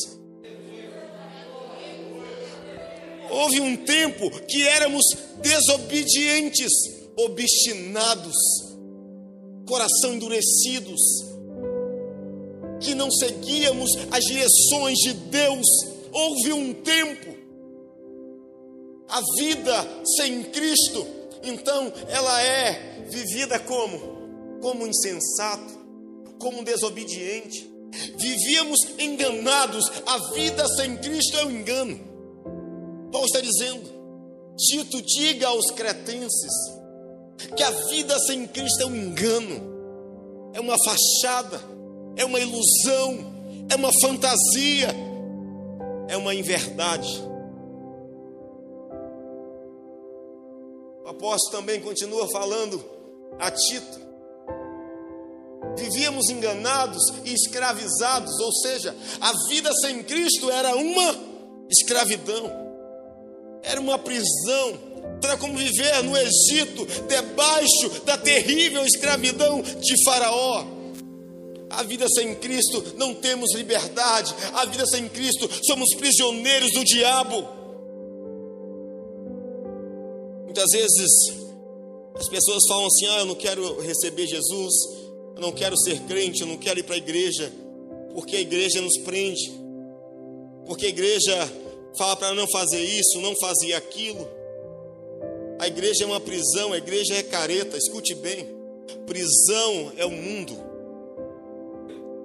Houve 3.31 3.61
um 3.61 3.77
tempo 3.77 4.31
que 4.47 4.67
éramos 4.69 5.05
desobedientes, 5.43 6.71
obstinados, 7.17 8.37
coração 9.67 10.15
endurecidos, 10.15 11.01
que 12.81 12.95
não 12.95 13.11
seguíamos 13.11 13.91
as 14.11 14.25
direções 14.25 14.99
de 14.99 15.15
Deus. 15.15 15.67
Houve 16.15 16.53
um 16.53 16.73
tempo, 16.75 17.35
a 19.09 19.21
vida 19.37 20.05
sem 20.17 20.45
Cristo, 20.45 21.05
então 21.43 21.93
ela 22.09 22.41
é 22.41 23.05
vivida 23.11 23.59
como? 23.59 23.99
Como 24.63 24.87
insensato, 24.87 25.75
como 26.39 26.63
desobediente. 26.63 27.69
Vivíamos 28.17 28.79
enganados, 28.97 29.91
a 30.07 30.19
vida 30.33 30.65
sem 30.69 30.97
Cristo 30.99 31.37
é 31.37 31.47
um 31.47 31.51
engano. 31.51 31.99
Paulo 33.11 33.27
está 33.27 33.41
dizendo, 33.41 33.93
Tito, 34.57 35.03
diga 35.03 35.49
aos 35.49 35.73
cretenses 35.73 36.53
que 37.57 37.63
a 37.65 37.71
vida 37.91 38.17
sem 38.21 38.47
Cristo 38.47 38.83
é 38.83 38.87
um 38.87 38.95
engano, 38.95 40.53
é 40.55 40.61
uma 40.61 40.77
fachada, 40.85 41.61
é 42.17 42.25
uma 42.25 42.39
ilusão, 42.39 43.35
é 43.69 43.75
uma 43.75 43.91
fantasia, 44.01 44.95
é 46.09 46.17
uma 46.17 46.35
inverdade. 46.35 47.23
O 51.05 51.09
apóstolo 51.09 51.61
também 51.61 51.81
continua 51.81 52.29
falando 52.29 52.83
a 53.39 53.51
Tito. 53.51 54.05
Vivíamos 55.77 56.31
enganados 56.31 57.03
e 57.25 57.35
escravizados, 57.35 58.39
ou 58.41 58.53
seja, 58.53 58.95
a 59.21 59.33
vida 59.49 59.73
sem 59.75 60.03
Cristo 60.03 60.51
era 60.51 60.75
uma 60.77 61.17
escravidão, 61.69 62.51
era 63.63 63.81
uma 63.81 63.99
prisão, 63.99 64.79
era 65.23 65.37
como 65.37 65.59
viver 65.59 66.03
no 66.05 66.17
Egito, 66.17 66.87
debaixo 67.09 68.03
da 68.05 68.17
terrível 68.17 68.85
escravidão 68.85 69.63
de 69.63 70.05
Faraó. 70.05 70.74
A 71.77 71.83
vida 71.83 72.07
sem 72.09 72.35
Cristo 72.37 72.95
não 72.97 73.15
temos 73.15 73.55
liberdade, 73.55 74.35
a 74.53 74.65
vida 74.65 74.87
sem 74.87 75.09
Cristo 75.09 75.49
somos 75.65 75.95
prisioneiros 75.97 76.73
do 76.73 76.85
diabo. 76.85 77.49
Muitas 80.45 80.71
vezes 80.71 81.45
as 82.15 82.29
pessoas 82.29 82.63
falam 82.69 82.87
assim: 82.87 83.07
ah, 83.07 83.19
eu 83.19 83.27
não 83.27 83.35
quero 83.35 83.81
receber 83.81 84.27
Jesus, 84.27 84.75
eu 85.35 85.41
não 85.41 85.53
quero 85.53 85.77
ser 85.77 86.01
crente, 86.03 86.43
eu 86.43 86.47
não 86.47 86.57
quero 86.57 86.79
ir 86.79 86.85
para 86.85 86.95
a 86.95 86.99
igreja, 86.99 87.53
porque 88.13 88.37
a 88.37 88.41
igreja 88.41 88.81
nos 88.81 88.97
prende, 88.99 89.53
porque 90.67 90.87
a 90.87 90.91
igreja 90.91 91.53
fala 91.99 92.17
para 92.17 92.35
não 92.35 92.47
fazer 92.49 92.83
isso, 92.83 93.21
não 93.21 93.35
fazer 93.37 93.75
aquilo. 93.75 94.29
A 95.59 95.67
igreja 95.67 96.05
é 96.05 96.07
uma 96.07 96.21
prisão, 96.21 96.73
a 96.73 96.79
igreja 96.79 97.15
é 97.15 97.23
careta, 97.23 97.77
escute 97.77 98.15
bem: 98.15 98.47
prisão 99.07 99.93
é 99.97 100.05
o 100.05 100.11
mundo. 100.11 100.57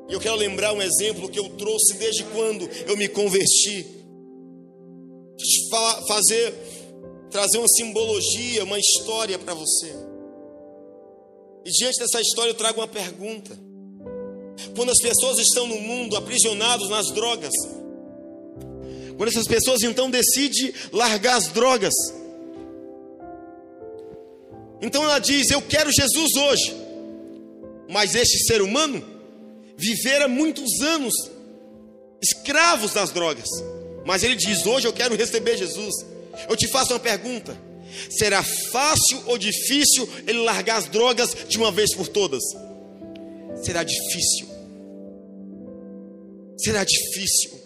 E 0.09 0.13
eu 0.13 0.19
quero 0.19 0.35
lembrar 0.35 0.73
um 0.73 0.81
exemplo 0.81 1.29
que 1.29 1.39
eu 1.39 1.49
trouxe 1.49 1.93
desde 1.97 2.23
quando 2.25 2.67
eu 2.87 2.97
me 2.97 3.07
converti. 3.07 3.85
Te 5.37 5.69
fazer 6.07 6.53
trazer 7.29 7.59
uma 7.59 7.67
simbologia, 7.67 8.63
uma 8.63 8.79
história 8.79 9.37
para 9.37 9.53
você. 9.53 9.93
E 11.63 11.71
diante 11.71 11.99
dessa 11.99 12.19
história 12.21 12.49
eu 12.49 12.55
trago 12.55 12.81
uma 12.81 12.87
pergunta. 12.87 13.57
Quando 14.75 14.89
as 14.89 14.99
pessoas 14.99 15.37
estão 15.37 15.67
no 15.67 15.79
mundo 15.79 16.17
aprisionados 16.17 16.89
nas 16.89 17.11
drogas, 17.11 17.53
quando 19.15 19.29
essas 19.29 19.47
pessoas 19.47 19.83
então 19.83 20.09
decidem 20.09 20.73
largar 20.91 21.37
as 21.37 21.47
drogas, 21.49 21.93
então 24.81 25.03
ela 25.03 25.19
diz: 25.19 25.51
Eu 25.51 25.61
quero 25.61 25.91
Jesus 25.91 26.35
hoje, 26.35 26.75
mas 27.89 28.15
este 28.15 28.39
ser 28.45 28.61
humano 28.61 29.18
vivera 29.79 30.27
muitos 30.27 30.81
anos 30.81 31.13
escravos 32.21 32.93
das 32.93 33.11
drogas, 33.11 33.47
mas 34.05 34.23
ele 34.23 34.35
diz: 34.35 34.65
Hoje 34.65 34.87
eu 34.87 34.93
quero 34.93 35.15
receber 35.15 35.57
Jesus. 35.57 36.05
Eu 36.47 36.55
te 36.55 36.67
faço 36.67 36.93
uma 36.93 36.99
pergunta: 36.99 37.57
será 38.09 38.43
fácil 38.43 39.23
ou 39.25 39.37
difícil 39.37 40.07
ele 40.27 40.39
largar 40.39 40.77
as 40.77 40.85
drogas 40.85 41.35
de 41.47 41.57
uma 41.57 41.71
vez 41.71 41.95
por 41.95 42.07
todas? 42.07 42.43
Será 43.63 43.83
difícil. 43.83 44.47
Será 46.57 46.83
difícil. 46.83 47.57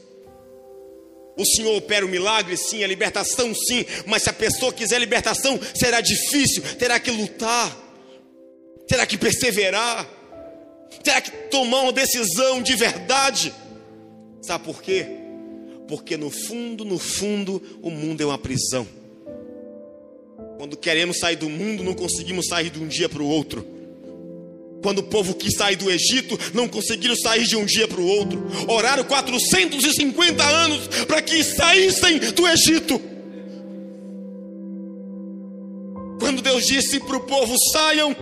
O 1.36 1.44
Senhor 1.44 1.76
opera 1.76 2.06
o 2.06 2.10
milagre, 2.10 2.56
sim, 2.56 2.84
a 2.84 2.88
libertação, 2.88 3.56
sim, 3.56 3.84
mas 4.06 4.22
se 4.22 4.30
a 4.30 4.34
pessoa 4.34 4.72
quiser 4.72 5.00
libertação, 5.00 5.60
será 5.74 6.00
difícil, 6.00 6.62
terá 6.78 7.00
que 7.00 7.10
lutar, 7.10 7.76
terá 8.88 9.04
que 9.08 9.18
perseverar, 9.18 10.08
terá 11.02 11.22
que 11.22 11.32
tomar 11.50 11.82
uma 11.82 11.94
decisão 11.94 12.62
de 12.62 12.76
verdade. 12.76 13.54
Sabe 14.42 14.64
por 14.66 14.82
quê? 14.82 15.06
Porque 15.88 16.18
no 16.18 16.30
fundo, 16.30 16.84
no 16.84 17.00
fundo, 17.00 17.62
o 17.82 17.90
mundo 17.90 18.22
é 18.22 18.26
uma 18.26 18.38
prisão. 18.38 18.88
Quando 20.58 20.78
queremos 20.78 21.20
sair 21.20 21.36
do 21.36 21.50
mundo, 21.50 21.84
não 21.84 21.94
conseguimos 21.94 22.48
sair 22.48 22.70
de 22.70 22.80
um 22.80 22.88
dia 22.88 23.10
para 23.10 23.22
o 23.22 23.28
outro. 23.28 23.66
Quando 24.82 25.00
o 25.00 25.04
povo 25.04 25.34
quis 25.34 25.56
sair 25.56 25.78
do 25.78 25.90
Egito, 25.90 26.38
não 26.54 26.68
conseguiram 26.68 27.16
sair 27.16 27.46
de 27.46 27.56
um 27.56 27.66
dia 27.66 27.88
para 27.88 28.02
o 28.02 28.06
outro. 28.06 28.46
Oraram 28.68 29.06
450 29.06 30.44
anos 30.44 30.88
para 31.08 31.22
que 31.22 31.42
saíssem 31.42 32.20
do 32.20 32.46
Egito. 32.46 33.02
Quando 36.20 36.42
Deus 36.42 36.66
disse 36.66 37.00
para 37.00 37.16
o 37.16 37.22
povo: 37.22 37.56
saiam, 37.72 38.16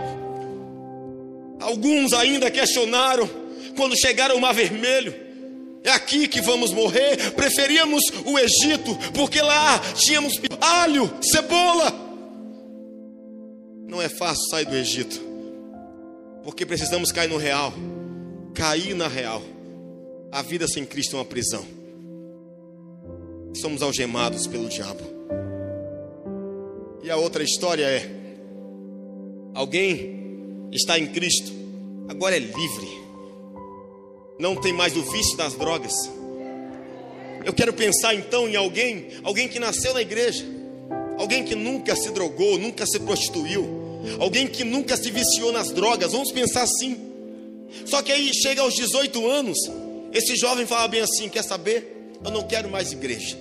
alguns 1.62 2.12
ainda 2.12 2.50
questionaram. 2.50 3.28
Quando 3.76 3.98
chegaram 3.98 4.34
ao 4.34 4.40
Mar 4.40 4.52
Vermelho, 4.52 5.14
é 5.82 5.90
aqui 5.90 6.28
que 6.28 6.40
vamos 6.40 6.72
morrer. 6.72 7.32
Preferíamos 7.32 8.02
o 8.24 8.38
Egito, 8.38 8.96
porque 9.14 9.40
lá 9.40 9.78
tínhamos 9.94 10.40
alho, 10.60 11.10
cebola. 11.22 11.92
Não 13.88 14.00
é 14.00 14.08
fácil 14.08 14.44
sair 14.48 14.66
do 14.66 14.76
Egito. 14.76 15.20
Porque 16.44 16.66
precisamos 16.66 17.10
cair 17.10 17.28
no 17.28 17.36
real. 17.36 17.72
Cair 18.54 18.94
na 18.94 19.08
real. 19.08 19.42
A 20.30 20.42
vida 20.42 20.66
sem 20.66 20.84
Cristo 20.84 21.16
é 21.16 21.18
uma 21.18 21.24
prisão. 21.24 21.64
Somos 23.54 23.82
algemados 23.82 24.46
pelo 24.46 24.68
diabo. 24.68 25.02
E 27.02 27.10
a 27.10 27.16
outra 27.16 27.42
história 27.42 27.84
é: 27.84 28.08
alguém 29.54 30.21
está 30.72 30.98
em 30.98 31.06
Cristo, 31.06 31.52
agora 32.08 32.34
é 32.34 32.38
livre. 32.38 33.02
Não 34.38 34.56
tem 34.56 34.72
mais 34.72 34.96
o 34.96 35.02
vício 35.02 35.36
das 35.36 35.54
drogas. 35.54 35.92
Eu 37.44 37.52
quero 37.52 37.72
pensar 37.72 38.14
então 38.14 38.48
em 38.48 38.56
alguém, 38.56 39.08
alguém 39.22 39.48
que 39.48 39.58
nasceu 39.58 39.92
na 39.92 40.00
igreja, 40.00 40.44
alguém 41.18 41.44
que 41.44 41.54
nunca 41.54 41.94
se 41.94 42.10
drogou, 42.10 42.58
nunca 42.58 42.86
se 42.86 42.98
prostituiu, 43.00 43.66
alguém 44.18 44.46
que 44.46 44.64
nunca 44.64 44.96
se 44.96 45.10
viciou 45.10 45.52
nas 45.52 45.70
drogas, 45.70 46.12
vamos 46.12 46.32
pensar 46.32 46.62
assim. 46.62 46.96
Só 47.84 48.00
que 48.00 48.12
aí 48.12 48.32
chega 48.32 48.62
aos 48.62 48.74
18 48.74 49.26
anos, 49.28 49.58
esse 50.12 50.36
jovem 50.36 50.66
fala 50.66 50.88
bem 50.88 51.00
assim: 51.00 51.28
quer 51.28 51.42
saber? 51.42 52.12
Eu 52.24 52.30
não 52.30 52.44
quero 52.44 52.70
mais 52.70 52.92
igreja, 52.92 53.36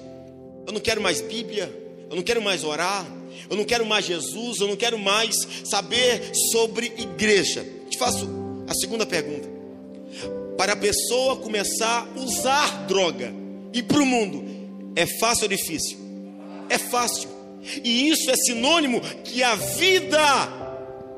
eu 0.66 0.74
não 0.74 0.80
quero 0.80 1.00
mais 1.00 1.22
Bíblia, 1.22 1.72
eu 2.10 2.16
não 2.16 2.24
quero 2.24 2.42
mais 2.42 2.64
orar, 2.64 3.06
eu 3.50 3.56
não 3.56 3.66
quero 3.66 3.86
mais 3.86 4.06
Jesus, 4.06 4.60
eu 4.60 4.68
não 4.68 4.76
quero 4.76 4.98
mais 4.98 5.36
saber 5.64 6.32
sobre 6.52 6.88
igreja. 6.98 7.66
Te 7.90 7.98
faço 7.98 8.28
a 8.68 8.74
segunda 8.74 9.06
pergunta. 9.06 9.50
Para 10.58 10.74
a 10.74 10.78
pessoa 10.78 11.38
começar 11.38 12.08
a 12.16 12.20
usar 12.20 12.86
droga 12.86 13.34
e 13.74 13.82
para 13.82 14.02
o 14.02 14.06
mundo, 14.06 14.46
é 14.96 15.06
fácil 15.20 15.44
ou 15.44 15.50
difícil? 15.50 15.98
É 16.70 16.78
fácil. 16.78 17.30
E 17.84 18.10
isso 18.10 18.30
é 18.30 18.36
sinônimo 18.36 19.02
que 19.24 19.44
a 19.44 19.56
vida 19.56 20.20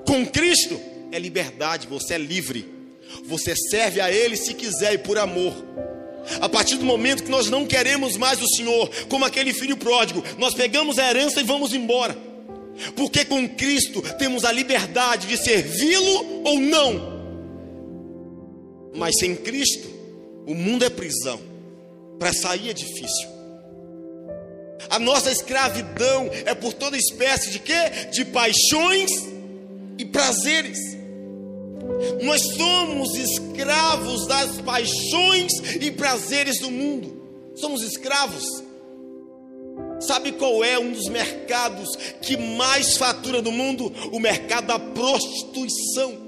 com 0.05 0.25
Cristo 0.25 0.79
é 1.11 1.19
liberdade, 1.19 1.87
você 1.87 2.15
é 2.15 2.17
livre. 2.17 2.65
Você 3.25 3.55
serve 3.55 4.01
a 4.01 4.11
Ele 4.11 4.35
se 4.35 4.53
quiser 4.53 4.93
e 4.93 4.97
por 4.97 5.17
amor. 5.17 5.53
A 6.39 6.47
partir 6.47 6.77
do 6.77 6.85
momento 6.85 7.23
que 7.23 7.31
nós 7.31 7.49
não 7.49 7.65
queremos 7.65 8.17
mais 8.17 8.41
o 8.41 8.47
Senhor, 8.47 8.89
como 9.09 9.25
aquele 9.25 9.53
filho 9.53 9.77
pródigo, 9.77 10.23
nós 10.37 10.53
pegamos 10.53 10.97
a 10.97 11.09
herança 11.09 11.41
e 11.41 11.43
vamos 11.43 11.73
embora. 11.73 12.15
Porque 12.95 13.23
com 13.25 13.47
Cristo 13.47 14.01
temos 14.17 14.45
a 14.45 14.51
liberdade 14.51 15.27
de 15.27 15.37
servi-lo 15.37 16.43
ou 16.43 16.59
não. 16.59 17.13
Mas 18.95 19.17
sem 19.17 19.35
Cristo, 19.35 19.87
o 20.45 20.53
mundo 20.53 20.85
é 20.85 20.89
prisão. 20.89 21.39
Para 22.19 22.33
sair 22.33 22.69
é 22.69 22.73
difícil. 22.73 23.33
A 24.89 24.99
nossa 24.99 25.31
escravidão 25.31 26.29
é 26.45 26.53
por 26.53 26.73
toda 26.73 26.97
espécie 26.97 27.51
de 27.51 27.59
quê? 27.59 27.89
De 28.11 28.25
paixões 28.25 29.09
e 29.97 30.05
prazeres. 30.05 30.92
Nós 32.23 32.41
somos 32.41 33.15
escravos 33.15 34.27
das 34.27 34.61
paixões 34.61 35.51
e 35.81 35.91
prazeres 35.91 36.59
do 36.59 36.71
mundo. 36.71 37.21
Somos 37.55 37.81
escravos. 37.83 38.43
Sabe 39.99 40.33
qual 40.33 40.63
é 40.63 40.77
um 40.77 40.91
dos 40.91 41.07
mercados 41.09 41.95
que 42.21 42.35
mais 42.37 42.97
fatura 42.97 43.41
no 43.41 43.51
mundo? 43.51 43.91
O 44.11 44.19
mercado 44.19 44.67
da 44.67 44.79
prostituição. 44.79 46.21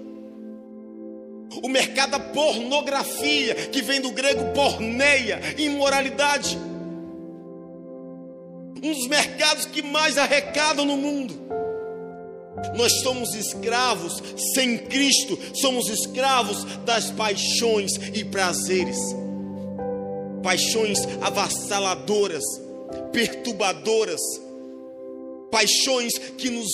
O 1.63 1.69
mercado 1.69 2.11
da 2.11 2.19
pornografia, 2.19 3.55
que 3.55 3.81
vem 3.81 4.01
do 4.01 4.11
grego 4.11 4.53
porneia, 4.53 5.39
imoralidade 5.57 6.57
um 8.85 8.93
dos 8.93 9.07
mercados 9.07 9.65
que 9.65 9.81
mais 9.81 10.17
arrecadam 10.17 10.85
no 10.85 10.95
mundo. 10.95 11.33
Nós 12.75 13.01
somos 13.01 13.33
escravos 13.33 14.21
sem 14.53 14.77
Cristo, 14.77 15.37
somos 15.53 15.89
escravos 15.89 16.63
das 16.85 17.11
paixões 17.11 17.91
e 18.13 18.23
prazeres, 18.23 18.97
paixões 20.41 20.99
avassaladoras, 21.21 22.43
perturbadoras, 23.11 24.21
paixões 25.51 26.17
que 26.37 26.49
nos 26.49 26.69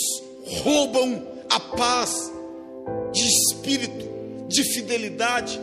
roubam 0.64 1.28
a 1.50 1.60
paz 1.60 2.32
de 3.12 3.28
espírito, 3.28 4.10
de 4.48 4.64
fidelidade. 4.64 5.60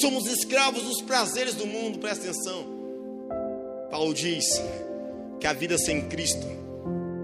Somos 0.00 0.26
escravos 0.26 0.82
dos 0.84 1.02
prazeres 1.02 1.54
do 1.54 1.66
mundo, 1.66 1.98
presta 1.98 2.30
atenção. 2.30 2.64
Paulo 3.90 4.14
diz: 4.14 4.44
que 5.40 5.46
a 5.48 5.52
vida 5.52 5.76
sem 5.76 6.02
Cristo, 6.02 6.46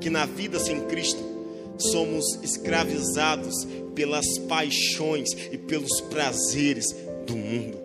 que 0.01 0.11
na 0.11 0.27
vida 0.27 0.59
sem 0.59 0.81
Cristo 0.87 1.38
somos 1.79 2.25
escravizados 2.43 3.67
pelas 3.95 4.39
paixões 4.49 5.31
e 5.53 5.59
pelos 5.59 6.01
prazeres 6.03 6.95
do 7.27 7.37
mundo. 7.37 7.79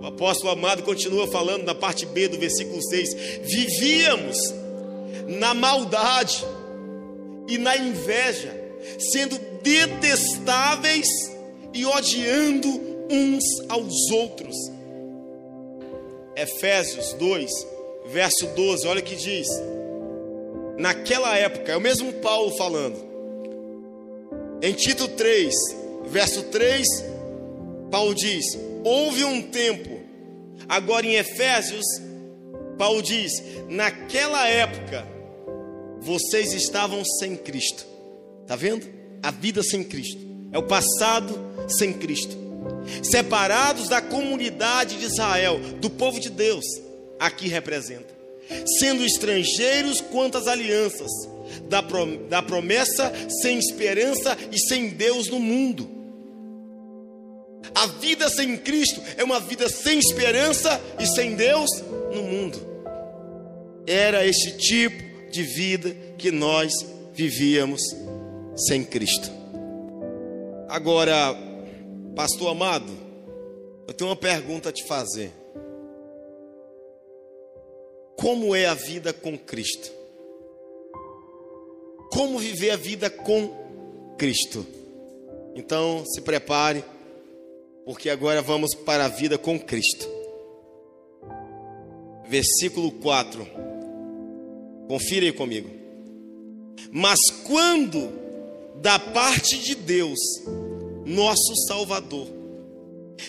O 0.00 0.06
apóstolo 0.06 0.50
amado 0.50 0.82
continua 0.82 1.26
falando 1.26 1.64
na 1.64 1.74
parte 1.74 2.04
B 2.04 2.28
do 2.28 2.38
versículo 2.38 2.82
6: 2.82 3.14
vivíamos 3.42 4.36
na 5.26 5.54
maldade 5.54 6.44
e 7.48 7.56
na 7.58 7.76
inveja, 7.76 8.52
sendo 8.98 9.38
detestáveis 9.62 11.06
e 11.72 11.86
odiando 11.86 12.68
uns 13.10 13.44
aos 13.68 14.10
outros. 14.10 14.56
Efésios 16.36 17.12
2, 17.14 17.50
verso 18.06 18.46
12, 18.48 18.86
olha 18.86 19.00
o 19.00 19.04
que 19.04 19.16
diz. 19.16 19.46
Naquela 20.78 21.36
época, 21.36 21.72
é 21.72 21.76
o 21.76 21.80
mesmo 21.80 22.12
Paulo 22.14 22.56
falando. 22.56 22.96
Em 24.62 24.72
Tito 24.72 25.08
3, 25.08 25.54
verso 26.06 26.42
3, 26.44 26.86
Paulo 27.90 28.14
diz: 28.14 28.44
Houve 28.82 29.24
um 29.24 29.42
tempo. 29.42 30.02
Agora 30.68 31.06
em 31.06 31.14
Efésios, 31.14 31.84
Paulo 32.78 33.02
diz: 33.02 33.32
Naquela 33.68 34.48
época, 34.48 35.06
vocês 36.00 36.52
estavam 36.52 37.04
sem 37.04 37.36
Cristo. 37.36 37.86
Está 38.42 38.56
vendo? 38.56 38.86
A 39.22 39.30
vida 39.30 39.62
sem 39.62 39.82
Cristo. 39.82 40.20
É 40.52 40.58
o 40.58 40.62
passado 40.62 41.38
sem 41.68 41.92
Cristo. 41.92 42.36
Separados 43.02 43.88
da 43.88 44.02
comunidade 44.02 44.98
de 44.98 45.06
Israel, 45.06 45.58
do 45.80 45.88
povo 45.88 46.20
de 46.20 46.30
Deus 46.30 46.64
aqui 47.18 47.48
representa. 47.48 48.13
Sendo 48.78 49.04
estrangeiros 49.04 50.00
quanto 50.00 50.38
às 50.38 50.46
alianças, 50.46 51.10
da, 51.68 51.82
da 52.28 52.42
promessa 52.42 53.12
sem 53.42 53.58
esperança 53.58 54.36
e 54.50 54.58
sem 54.58 54.90
Deus 54.90 55.28
no 55.28 55.38
mundo. 55.38 55.88
A 57.74 57.86
vida 57.86 58.28
sem 58.28 58.56
Cristo 58.56 59.00
é 59.16 59.24
uma 59.24 59.40
vida 59.40 59.68
sem 59.68 59.98
esperança 59.98 60.80
e 60.98 61.06
sem 61.06 61.34
Deus 61.34 61.70
no 62.14 62.22
mundo. 62.22 62.58
Era 63.86 64.26
este 64.26 64.56
tipo 64.56 65.30
de 65.30 65.42
vida 65.42 65.94
que 66.16 66.30
nós 66.30 66.72
vivíamos 67.12 67.80
sem 68.56 68.84
Cristo. 68.84 69.30
Agora, 70.68 71.36
pastor 72.14 72.50
amado, 72.50 72.92
eu 73.86 73.94
tenho 73.94 74.10
uma 74.10 74.16
pergunta 74.16 74.68
a 74.68 74.72
te 74.72 74.84
fazer. 74.84 75.32
Como 78.16 78.54
é 78.54 78.66
a 78.66 78.74
vida 78.74 79.12
com 79.12 79.36
Cristo? 79.36 79.90
Como 82.10 82.38
viver 82.38 82.70
a 82.70 82.76
vida 82.76 83.10
com 83.10 84.14
Cristo? 84.16 84.66
Então, 85.54 86.04
se 86.06 86.20
prepare, 86.20 86.84
porque 87.84 88.08
agora 88.08 88.40
vamos 88.40 88.74
para 88.74 89.04
a 89.04 89.08
vida 89.08 89.36
com 89.36 89.58
Cristo. 89.58 90.08
versículo 92.28 92.90
4. 92.90 93.46
Confira 94.88 95.26
aí 95.26 95.32
comigo. 95.32 95.70
Mas 96.90 97.18
quando 97.44 98.12
da 98.76 98.98
parte 98.98 99.58
de 99.58 99.74
Deus, 99.74 100.18
nosso 101.04 101.54
Salvador, 101.68 102.28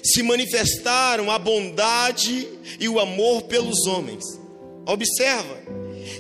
se 0.04 0.24
manifestaram 0.24 1.30
a 1.32 1.38
bondade 1.38 2.48
e 2.80 2.88
o 2.90 3.00
amor 3.00 3.44
pelos 3.44 3.86
homens. 3.88 4.24
Observa 4.86 5.58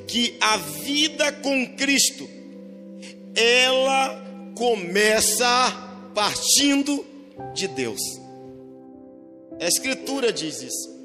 que 0.07 0.35
a 0.41 0.57
vida 0.57 1.31
com 1.31 1.75
Cristo 1.75 2.27
ela 3.35 4.23
começa 4.55 5.71
partindo 6.13 7.05
de 7.53 7.67
Deus. 7.67 7.99
A 9.59 9.67
Escritura 9.67 10.31
diz 10.31 10.61
isso. 10.61 10.95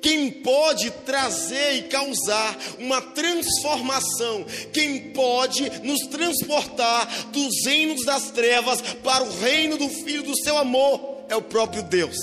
Quem 0.00 0.30
pode 0.30 0.90
trazer 0.90 1.74
e 1.74 1.82
causar 1.82 2.58
uma 2.78 3.00
transformação, 3.00 4.44
quem 4.72 5.12
pode 5.12 5.70
nos 5.84 6.00
transportar 6.08 7.30
dos 7.30 7.64
reinos 7.64 8.04
das 8.04 8.30
trevas 8.32 8.82
para 9.02 9.22
o 9.22 9.30
reino 9.38 9.76
do 9.78 9.88
Filho 9.88 10.24
do 10.24 10.36
seu 10.42 10.58
amor, 10.58 11.24
é 11.28 11.36
o 11.36 11.42
próprio 11.42 11.84
Deus. 11.84 12.16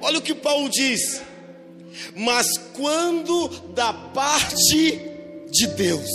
Olha 0.00 0.18
o 0.18 0.22
que 0.22 0.34
Paulo 0.34 0.68
diz. 0.68 1.20
Mas 2.16 2.46
quando 2.74 3.48
da 3.74 3.92
parte 3.92 5.00
de 5.50 5.66
Deus, 5.68 6.10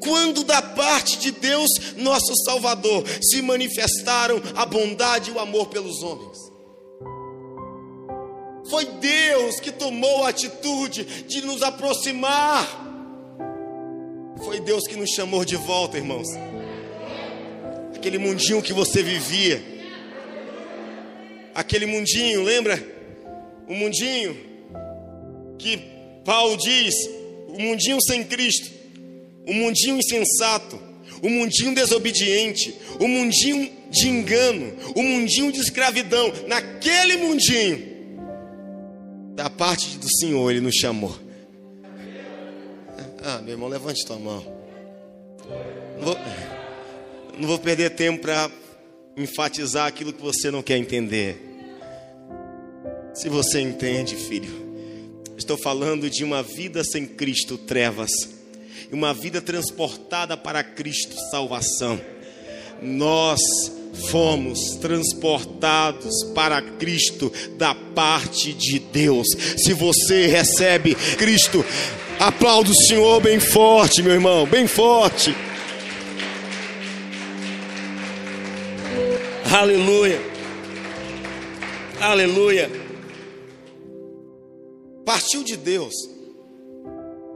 quando 0.00 0.44
da 0.44 0.60
parte 0.60 1.18
de 1.18 1.30
Deus, 1.30 1.94
nosso 1.96 2.34
Salvador, 2.44 3.04
se 3.22 3.40
manifestaram 3.40 4.40
a 4.54 4.66
bondade 4.66 5.30
e 5.30 5.32
o 5.32 5.40
amor 5.40 5.68
pelos 5.68 6.02
homens. 6.02 6.38
Foi 8.68 8.84
Deus 8.84 9.60
que 9.60 9.72
tomou 9.72 10.24
a 10.24 10.28
atitude 10.28 11.04
de 11.04 11.42
nos 11.42 11.62
aproximar. 11.62 12.66
Foi 14.44 14.60
Deus 14.60 14.86
que 14.86 14.96
nos 14.96 15.10
chamou 15.10 15.44
de 15.44 15.56
volta, 15.56 15.96
irmãos. 15.96 16.28
Aquele 17.94 18.18
mundinho 18.18 18.62
que 18.62 18.72
você 18.72 19.02
vivia. 19.02 19.62
Aquele 21.54 21.86
mundinho, 21.86 22.42
lembra? 22.42 22.93
O 23.68 23.74
mundinho 23.74 24.36
que 25.58 25.78
Paulo 26.24 26.56
diz, 26.56 26.94
o 27.48 27.60
mundinho 27.60 28.00
sem 28.02 28.24
Cristo, 28.24 28.70
o 29.46 29.52
mundinho 29.52 29.98
insensato, 29.98 30.78
o 31.22 31.28
mundinho 31.28 31.74
desobediente, 31.74 32.74
o 33.00 33.06
mundinho 33.06 33.70
de 33.90 34.08
engano, 34.08 34.74
o 34.94 35.02
mundinho 35.02 35.52
de 35.52 35.60
escravidão. 35.60 36.32
Naquele 36.46 37.16
mundinho, 37.16 37.94
da 39.34 39.48
parte 39.48 39.98
do 39.98 40.06
Senhor, 40.18 40.50
Ele 40.50 40.60
nos 40.60 40.76
chamou. 40.76 41.16
Ah, 43.22 43.40
meu 43.40 43.52
irmão, 43.52 43.68
levante 43.68 44.04
tua 44.04 44.18
mão. 44.18 44.44
Não 45.98 46.04
vou, 46.04 46.18
não 47.38 47.48
vou 47.48 47.58
perder 47.58 47.90
tempo 47.90 48.20
para 48.20 48.50
enfatizar 49.16 49.86
aquilo 49.86 50.12
que 50.12 50.20
você 50.20 50.50
não 50.50 50.62
quer 50.62 50.76
entender. 50.76 51.53
Se 53.14 53.28
você 53.28 53.60
entende, 53.60 54.16
filho, 54.16 54.52
estou 55.38 55.56
falando 55.56 56.10
de 56.10 56.24
uma 56.24 56.42
vida 56.42 56.82
sem 56.82 57.06
Cristo, 57.06 57.56
trevas, 57.56 58.10
e 58.90 58.92
uma 58.92 59.14
vida 59.14 59.40
transportada 59.40 60.36
para 60.36 60.64
Cristo, 60.64 61.14
salvação. 61.30 62.00
Nós 62.82 63.40
fomos 64.10 64.76
transportados 64.80 66.24
para 66.34 66.60
Cristo 66.60 67.32
da 67.56 67.72
parte 67.72 68.52
de 68.52 68.80
Deus. 68.80 69.28
Se 69.58 69.72
você 69.72 70.26
recebe 70.26 70.96
Cristo, 71.16 71.64
aplauda 72.18 72.72
o 72.72 72.74
Senhor 72.74 73.20
bem 73.20 73.38
forte, 73.38 74.02
meu 74.02 74.12
irmão, 74.12 74.44
bem 74.44 74.66
forte. 74.66 75.32
Aleluia. 79.52 80.20
Aleluia. 82.00 82.83
Partiu 85.04 85.42
de 85.42 85.56
Deus. 85.56 85.94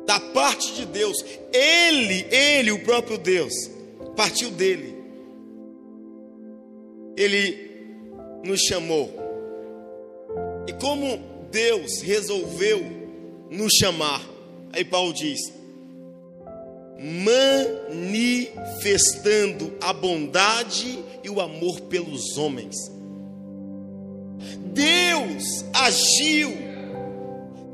Da 0.07 0.19
parte 0.19 0.75
de 0.75 0.87
Deus. 0.87 1.23
Ele, 1.53 2.27
ele, 2.31 2.73
o 2.73 2.83
próprio 2.83 3.19
Deus, 3.19 3.53
partiu 4.17 4.51
dele 4.51 4.99
ele 7.19 7.69
nos 8.45 8.63
chamou. 8.63 9.13
E 10.69 10.73
como 10.75 11.19
Deus 11.51 12.01
resolveu 12.01 12.81
nos 13.51 13.73
chamar, 13.75 14.25
aí 14.73 14.85
Paulo 14.85 15.13
diz: 15.13 15.41
manifestando 16.97 19.77
a 19.81 19.93
bondade 19.93 20.97
e 21.25 21.31
o 21.31 21.41
amor 21.41 21.81
pelos 21.83 22.39
homens. 22.39 22.77
Deus 24.73 25.65
agiu, 25.75 26.53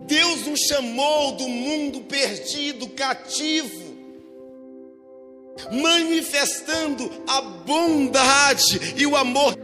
Deus 0.06 0.46
nos 0.46 0.60
chamou 0.60 1.32
do 1.32 1.48
mundo 1.48 2.02
perdido, 2.02 2.88
cativo, 2.88 3.84
manifestando 5.72 7.10
a 7.26 7.40
bondade 7.40 8.94
e 8.96 9.06
o 9.06 9.16
amor. 9.16 9.56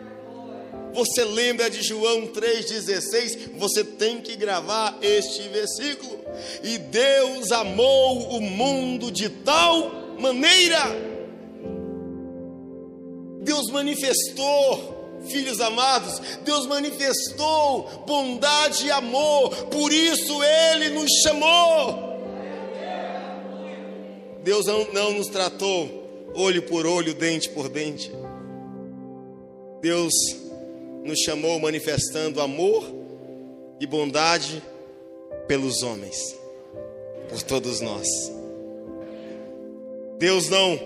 Você 0.95 1.25
lembra 1.25 1.71
de 1.71 1.83
João 1.83 2.29
3,16? 2.29 3.57
Você 3.59 3.85
tem 3.85 4.21
que 4.21 4.35
gravar 4.35 4.99
este 5.03 5.49
versículo. 5.49 6.19
E 6.63 6.79
Deus 6.79 7.53
amou 7.53 8.37
o 8.37 8.41
mundo 8.41 9.11
de 9.11 9.29
tal 9.29 10.17
maneira. 10.19 10.81
Deus 13.43 13.71
manifestou, 13.71 15.00
filhos 15.27 15.61
amados, 15.61 16.21
Deus 16.45 16.67
manifestou 16.67 18.05
bondade 18.07 18.87
e 18.87 18.91
amor, 18.91 19.51
por 19.67 19.93
isso 19.93 20.43
Ele 20.43 20.91
nos 20.91 21.11
chamou. 21.23 22.11
Deus 24.43 24.67
não, 24.67 24.93
não 24.93 25.13
nos 25.13 25.29
tratou 25.29 26.01
olho 26.35 26.63
por 26.63 26.87
olho, 26.87 27.15
dente 27.15 27.49
por 27.51 27.69
dente. 27.69 28.11
Deus 29.81 30.13
nos 31.05 31.19
chamou 31.21 31.59
manifestando 31.59 32.41
amor 32.41 32.85
e 33.81 33.87
bondade 33.87 34.63
pelos 35.47 35.83
homens, 35.83 36.37
por 37.29 37.43
todos 37.43 37.81
nós. 37.81 38.07
Deus 40.19 40.49
não 40.51 40.79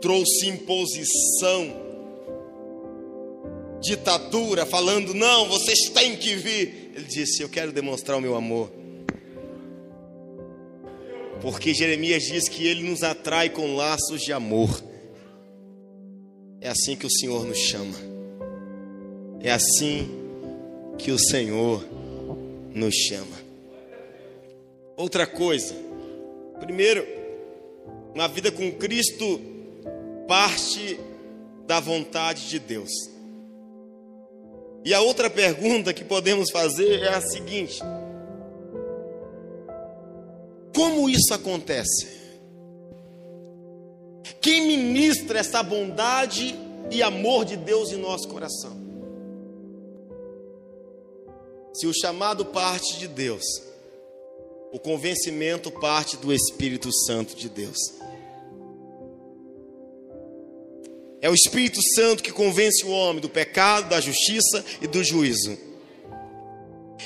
trouxe 0.00 0.46
imposição, 0.46 1.79
ditadura, 3.80 4.66
falando, 4.66 5.14
não, 5.14 5.48
vocês 5.48 5.88
têm 5.88 6.16
que 6.16 6.36
vir. 6.36 6.92
Ele 6.94 7.06
disse: 7.06 7.42
Eu 7.42 7.48
quero 7.48 7.72
demonstrar 7.72 8.18
o 8.18 8.20
meu 8.20 8.34
amor. 8.36 8.70
Porque 11.40 11.72
Jeremias 11.72 12.24
diz 12.24 12.48
que 12.48 12.66
ele 12.66 12.82
nos 12.82 13.02
atrai 13.02 13.48
com 13.48 13.74
laços 13.74 14.20
de 14.20 14.32
amor. 14.32 14.82
É 16.60 16.68
assim 16.68 16.94
que 16.94 17.06
o 17.06 17.10
Senhor 17.10 17.46
nos 17.46 17.58
chama. 17.58 17.96
É 19.40 19.50
assim 19.50 20.08
que 20.98 21.10
o 21.10 21.18
Senhor 21.18 21.82
nos 22.74 22.94
chama. 22.94 23.38
Outra 24.96 25.26
coisa. 25.26 25.74
Primeiro, 26.60 27.06
uma 28.14 28.28
vida 28.28 28.52
com 28.52 28.70
Cristo 28.72 29.40
parte 30.28 31.00
da 31.66 31.80
vontade 31.80 32.50
de 32.50 32.58
Deus. 32.58 33.09
E 34.84 34.94
a 34.94 35.00
outra 35.00 35.28
pergunta 35.28 35.92
que 35.92 36.04
podemos 36.04 36.50
fazer 36.50 37.02
é 37.02 37.08
a 37.08 37.20
seguinte: 37.20 37.80
como 40.74 41.08
isso 41.08 41.34
acontece? 41.34 42.20
Quem 44.40 44.66
ministra 44.66 45.38
essa 45.38 45.62
bondade 45.62 46.58
e 46.90 47.02
amor 47.02 47.44
de 47.44 47.56
Deus 47.56 47.92
em 47.92 47.98
nosso 47.98 48.26
coração? 48.28 48.78
Se 51.74 51.86
o 51.86 51.92
chamado 51.92 52.46
parte 52.46 52.98
de 52.98 53.06
Deus, 53.06 53.44
o 54.72 54.78
convencimento 54.78 55.70
parte 55.70 56.16
do 56.16 56.32
Espírito 56.32 56.90
Santo 57.06 57.34
de 57.36 57.48
Deus. 57.48 57.78
É 61.22 61.28
o 61.28 61.34
Espírito 61.34 61.80
Santo 61.94 62.22
que 62.22 62.32
convence 62.32 62.84
o 62.84 62.90
homem 62.90 63.20
do 63.20 63.28
pecado, 63.28 63.88
da 63.88 64.00
justiça 64.00 64.64
e 64.80 64.86
do 64.86 65.04
juízo. 65.04 65.56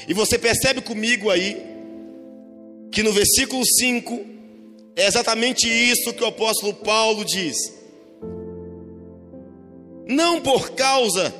E 0.06 0.14
você 0.14 0.38
percebe 0.38 0.80
comigo 0.80 1.30
aí 1.30 1.60
que 2.92 3.02
no 3.02 3.12
versículo 3.12 3.64
5 3.64 4.24
é 4.96 5.06
exatamente 5.06 5.68
isso 5.68 6.12
que 6.12 6.22
o 6.22 6.26
apóstolo 6.26 6.74
Paulo 6.74 7.24
diz. 7.24 7.56
Não 10.06 10.40
por 10.40 10.70
causa 10.70 11.34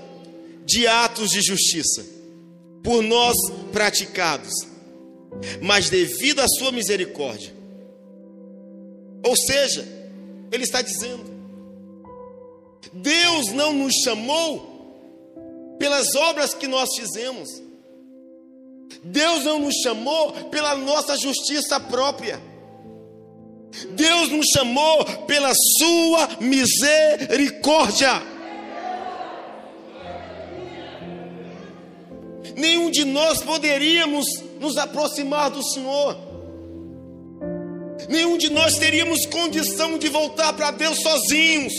de 0.65 0.87
atos 0.87 1.31
de 1.31 1.43
justiça, 1.43 2.05
por 2.83 3.03
nós 3.03 3.37
praticados, 3.71 4.53
mas 5.61 5.91
devido 5.91 6.41
à 6.41 6.49
sua 6.49 6.73
misericórdia. 6.73 7.53
Ou 9.23 9.37
seja, 9.37 9.87
ele 10.51 10.65
está 10.65 10.83
dizendo: 10.83 11.34
Deus 12.93 13.49
não 13.53 13.73
nos 13.73 13.95
chamou 14.05 15.77
pelas 15.79 16.15
obras 16.15 16.55
que 16.55 16.67
nós 16.67 16.89
fizemos. 16.97 17.49
Deus 19.03 19.45
não 19.45 19.59
nos 19.59 19.75
chamou 19.83 20.33
pela 20.51 20.75
nossa 20.77 21.17
justiça 21.17 21.79
própria. 21.81 22.41
Deus 23.91 24.31
nos 24.31 24.47
chamou 24.49 25.05
pela 25.27 25.53
sua 25.79 26.29
misericórdia. 26.41 28.23
Nenhum 32.57 32.91
de 32.91 33.05
nós 33.05 33.43
poderíamos 33.43 34.25
nos 34.61 34.77
aproximar 34.77 35.51
do 35.51 35.63
Senhor. 35.63 36.17
Nenhum 38.09 38.39
de 38.39 38.51
nós 38.51 38.79
teríamos 38.79 39.27
condição 39.27 39.99
de 39.99 40.09
voltar 40.09 40.53
para 40.53 40.71
Deus 40.71 41.01
sozinhos. 41.01 41.73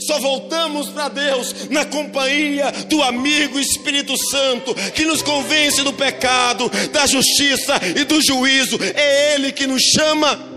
Só 0.00 0.18
voltamos 0.20 0.88
para 0.88 1.08
Deus 1.08 1.68
na 1.68 1.84
companhia 1.84 2.70
do 2.88 3.02
amigo 3.02 3.58
Espírito 3.58 4.16
Santo, 4.30 4.74
que 4.92 5.04
nos 5.04 5.22
convence 5.22 5.82
do 5.82 5.92
pecado, 5.92 6.70
da 6.90 7.06
justiça 7.06 7.74
e 7.96 8.04
do 8.04 8.20
juízo. 8.20 8.78
É 8.94 9.34
Ele 9.34 9.52
que 9.52 9.66
nos 9.66 9.82
chama. 9.82 10.50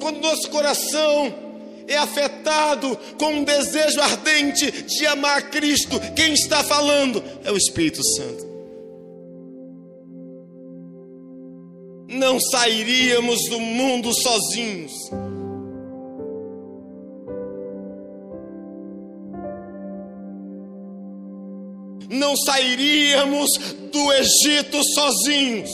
Quando 0.00 0.20
nosso 0.20 0.50
coração 0.50 1.34
é 1.88 1.96
afetado 1.96 2.98
com 3.18 3.34
um 3.34 3.44
desejo 3.44 4.00
ardente 4.00 4.70
de 4.70 5.06
amar 5.06 5.50
Cristo, 5.50 6.00
quem 6.14 6.32
está 6.32 6.62
falando 6.62 7.22
é 7.44 7.50
o 7.50 7.56
Espírito 7.56 8.02
Santo. 8.16 8.53
Não 12.24 12.40
sairíamos 12.40 13.38
do 13.50 13.60
mundo 13.60 14.10
sozinhos. 14.14 14.92
Não 22.08 22.34
sairíamos 22.34 23.50
do 23.92 24.10
Egito 24.14 24.82
sozinhos. 24.94 25.70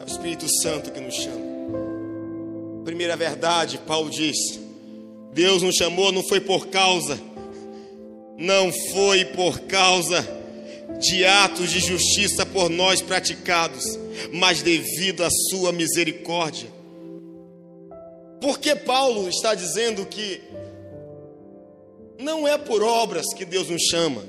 É 0.00 0.02
o 0.02 0.06
Espírito 0.06 0.48
Santo 0.62 0.90
que 0.90 1.00
nos 1.00 1.14
chama. 1.14 1.46
Primeira 2.86 3.18
verdade, 3.18 3.76
Paulo 3.86 4.08
diz: 4.08 4.58
Deus 5.34 5.62
nos 5.62 5.74
chamou 5.74 6.10
não 6.10 6.22
foi 6.22 6.40
por 6.40 6.68
causa 6.68 7.27
não 8.38 8.72
foi 8.92 9.24
por 9.24 9.58
causa 9.62 10.24
de 11.00 11.24
atos 11.24 11.70
de 11.70 11.80
justiça 11.80 12.46
por 12.46 12.70
nós 12.70 13.02
praticados, 13.02 13.84
mas 14.32 14.62
devido 14.62 15.24
à 15.24 15.28
sua 15.50 15.72
misericórdia. 15.72 16.68
Porque 18.40 18.76
Paulo 18.76 19.28
está 19.28 19.54
dizendo 19.54 20.06
que 20.06 20.40
não 22.18 22.46
é 22.46 22.56
por 22.56 22.82
obras 22.82 23.26
que 23.34 23.44
Deus 23.44 23.68
nos 23.68 23.82
chama, 23.82 24.24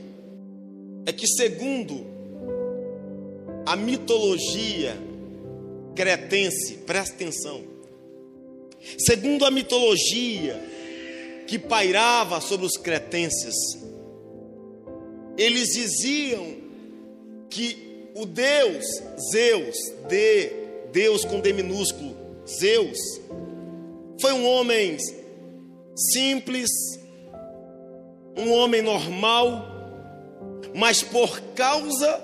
é 1.05 1.13
que 1.13 1.27
segundo 1.27 2.05
a 3.65 3.75
mitologia 3.75 4.97
cretense, 5.95 6.75
presta 6.85 7.13
atenção, 7.13 7.61
segundo 8.97 9.45
a 9.45 9.51
mitologia 9.51 10.59
que 11.45 11.59
pairava 11.59 12.39
sobre 12.41 12.65
os 12.65 12.77
cretenses, 12.77 13.55
eles 15.39 15.69
diziam 15.69 16.57
que 17.49 18.11
o 18.13 18.25
Deus, 18.25 18.85
Zeus, 19.31 19.77
de 20.09 20.51
Deus 20.91 21.23
com 21.23 21.39
D 21.39 21.53
minúsculo, 21.53 22.13
Zeus, 22.45 22.99
foi 24.19 24.33
um 24.33 24.45
homem 24.45 24.97
simples, 25.95 26.69
um 28.35 28.51
homem 28.51 28.81
normal, 28.81 29.65
mas 30.75 31.01
por 31.01 31.39
causa 31.55 32.21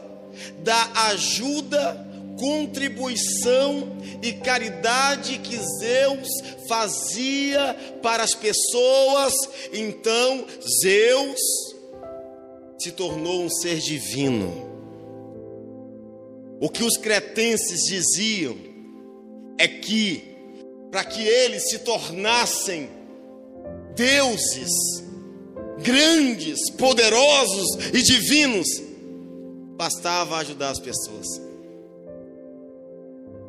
da 0.62 1.08
ajuda, 1.08 2.06
contribuição 2.38 3.95
e 4.21 4.34
caridade 4.34 5.38
que 5.38 5.58
Zeus 5.80 6.28
fazia 6.67 7.73
para 8.01 8.23
as 8.23 8.36
pessoas, 8.36 9.34
então 9.71 10.45
Zeus 10.82 11.74
se 12.77 12.91
tornou 12.91 13.43
um 13.43 13.49
ser 13.49 13.79
divino. 13.79 14.73
O 16.59 16.69
que 16.69 16.83
os 16.83 16.97
cretenses 16.97 17.81
diziam 17.83 18.55
é 19.57 19.67
que, 19.67 20.23
para 20.91 21.03
que 21.03 21.21
eles 21.21 21.69
se 21.69 21.79
tornassem 21.79 22.89
deuses 23.95 25.03
grandes, 25.81 26.69
poderosos 26.71 27.93
e 27.93 28.01
divinos, 28.01 28.67
bastava 29.77 30.38
ajudar 30.38 30.69
as 30.69 30.79
pessoas. 30.79 31.27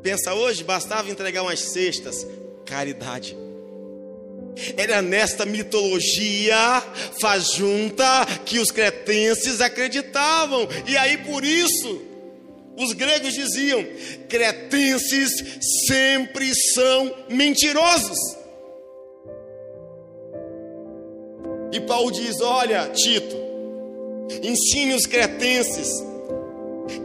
Pensa 0.02 0.34
hoje, 0.34 0.62
bastava 0.62 1.10
entregar 1.10 1.42
umas 1.42 1.60
cestas, 1.60 2.26
caridade. 2.64 3.36
Era 4.76 5.02
nesta 5.02 5.44
mitologia 5.44 6.82
fajunta 7.20 8.26
que 8.44 8.58
os 8.58 8.70
cretenses 8.70 9.60
acreditavam. 9.60 10.66
E 10.86 10.96
aí 10.96 11.18
por 11.18 11.44
isso 11.44 12.02
os 12.76 12.92
gregos 12.92 13.34
diziam: 13.34 13.84
cretenses 14.28 15.58
sempre 15.86 16.54
são 16.54 17.14
mentirosos. 17.28 18.18
E 21.72 21.80
Paulo 21.80 22.10
diz: 22.10 22.40
Olha, 22.40 22.88
Tito, 22.88 23.36
ensine 24.42 24.94
os 24.94 25.06
cretenses 25.06 25.88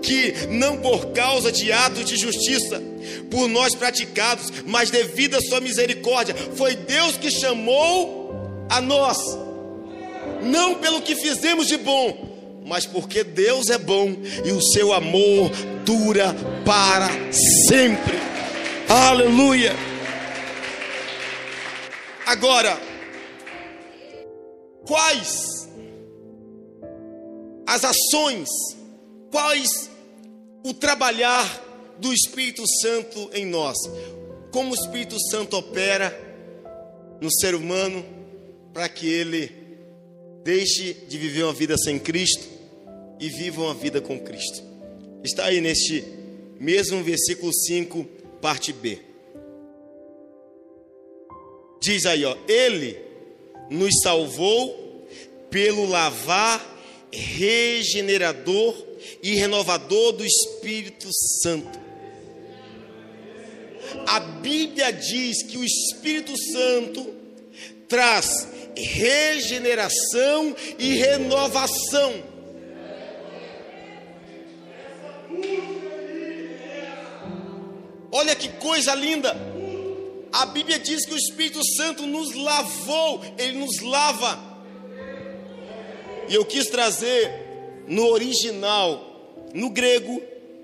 que 0.02 0.48
não 0.48 0.78
por 0.78 1.08
causa 1.08 1.52
de 1.52 1.72
atos 1.72 2.06
de 2.06 2.18
justiça 2.18 2.82
por 3.30 3.48
nós 3.48 3.74
praticados, 3.74 4.52
mas 4.66 4.90
devido 4.90 5.36
à 5.36 5.42
sua 5.42 5.62
misericórdia, 5.62 6.36
foi 6.56 6.76
Deus 6.76 7.18
que 7.18 7.32
chamou 7.32 8.34
a 8.70 8.82
nós, 8.82 9.18
não 10.44 10.76
pelo 10.76 11.02
que 11.02 11.16
fizemos 11.16 11.68
de 11.68 11.78
bom, 11.78 12.62
mas 12.66 12.86
porque 12.86 13.24
Deus 13.24 13.70
é 13.70 13.78
bom 13.78 14.16
e 14.46 14.52
o 14.52 14.62
seu 14.62 14.94
amor 14.94 15.50
dura 15.86 16.36
para 16.66 17.10
sempre. 17.32 18.20
Aleluia. 18.88 19.74
Agora, 22.26 22.80
quais 24.86 25.68
as 27.68 27.84
ações 27.84 28.48
Quais 29.32 29.90
o 30.64 30.74
trabalhar 30.74 31.96
do 31.98 32.14
Espírito 32.14 32.64
Santo 32.82 33.30
em 33.34 33.46
nós? 33.46 33.78
Como 34.52 34.72
o 34.72 34.76
Espírito 34.76 35.16
Santo 35.30 35.56
opera 35.56 36.14
no 37.22 37.32
ser 37.32 37.56
humano 37.56 38.06
para 38.74 38.90
que 38.90 39.08
ele 39.08 39.52
deixe 40.44 40.94
de 40.94 41.18
viver 41.18 41.44
uma 41.44 41.54
vida 41.54 41.78
sem 41.78 41.98
Cristo 41.98 42.46
e 43.20 43.30
viva 43.30 43.62
uma 43.62 43.74
vida 43.74 44.02
com 44.02 44.20
Cristo? 44.20 44.62
Está 45.24 45.46
aí 45.46 45.62
neste 45.62 46.04
mesmo 46.60 47.02
versículo 47.02 47.54
5, 47.54 48.04
parte 48.42 48.74
B. 48.74 49.00
Diz 51.82 52.06
aí, 52.06 52.26
ó, 52.26 52.38
ele 52.48 53.00
nos 53.70 54.02
salvou 54.04 55.08
pelo 55.50 55.86
lavar 55.86 56.64
regenerador 57.12 58.91
e 59.22 59.36
renovador 59.36 60.14
do 60.14 60.26
Espírito 60.26 61.10
Santo. 61.42 61.80
A 64.08 64.20
Bíblia 64.20 64.92
diz 64.92 65.44
que 65.44 65.58
o 65.58 65.64
Espírito 65.64 66.34
Santo 66.52 67.14
traz 67.88 68.48
regeneração 68.76 70.56
e 70.80 70.96
renovação. 70.96 72.32
Olha 78.12 78.36
que 78.36 78.50
coisa 78.50 78.94
linda! 78.94 79.36
A 80.32 80.46
Bíblia 80.46 80.80
diz 80.80 81.06
que 81.06 81.14
o 81.14 81.18
Espírito 81.18 81.60
Santo 81.76 82.06
nos 82.06 82.34
lavou, 82.34 83.22
ele 83.38 83.60
nos 83.60 83.82
lava. 83.82 84.40
E 86.30 86.36
eu 86.36 86.46
quis 86.46 86.68
trazer 86.68 87.51
no 87.88 88.08
original, 88.08 89.50
no 89.54 89.70
grego, 89.70 90.22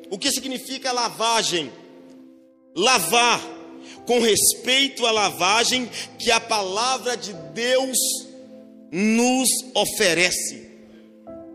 o 0.09 0.17
que 0.17 0.31
significa 0.31 0.91
lavagem. 0.91 1.71
lavar, 2.75 3.41
com 4.05 4.19
respeito 4.19 5.05
à 5.05 5.11
lavagem 5.11 5.89
que 6.19 6.31
a 6.31 6.39
palavra 6.39 7.17
de 7.17 7.33
Deus 7.33 7.97
nos 8.91 9.49
oferece. 9.73 10.66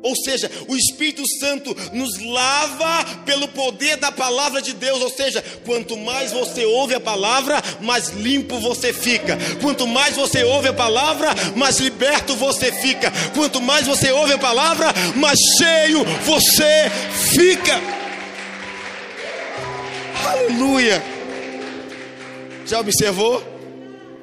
Ou 0.02 0.16
seja, 0.16 0.50
o 0.66 0.76
Espírito 0.76 1.22
Santo 1.38 1.76
nos 1.92 2.18
lava 2.24 3.04
pelo 3.24 3.46
poder 3.48 3.96
da 3.96 4.10
palavra 4.10 4.60
de 4.60 4.72
Deus. 4.72 5.00
Ou 5.00 5.10
seja, 5.10 5.42
quanto 5.64 5.96
mais 5.96 6.32
você 6.32 6.64
ouve 6.64 6.94
a 6.94 7.00
palavra, 7.00 7.62
mais 7.80 8.08
limpo 8.08 8.58
você 8.58 8.92
fica. 8.92 9.38
Quanto 9.60 9.86
mais 9.86 10.16
você 10.16 10.42
ouve 10.42 10.68
a 10.68 10.72
palavra, 10.72 11.30
mais 11.54 11.78
liberto 11.78 12.34
você 12.34 12.72
fica. 12.72 13.12
Quanto 13.34 13.60
mais 13.60 13.86
você 13.86 14.10
ouve 14.10 14.32
a 14.32 14.38
palavra, 14.38 14.92
mais 15.14 15.38
cheio 15.58 16.04
você 16.24 16.90
fica. 17.30 17.80
Aleluia. 20.26 21.02
Já 22.66 22.80
observou? 22.80 23.42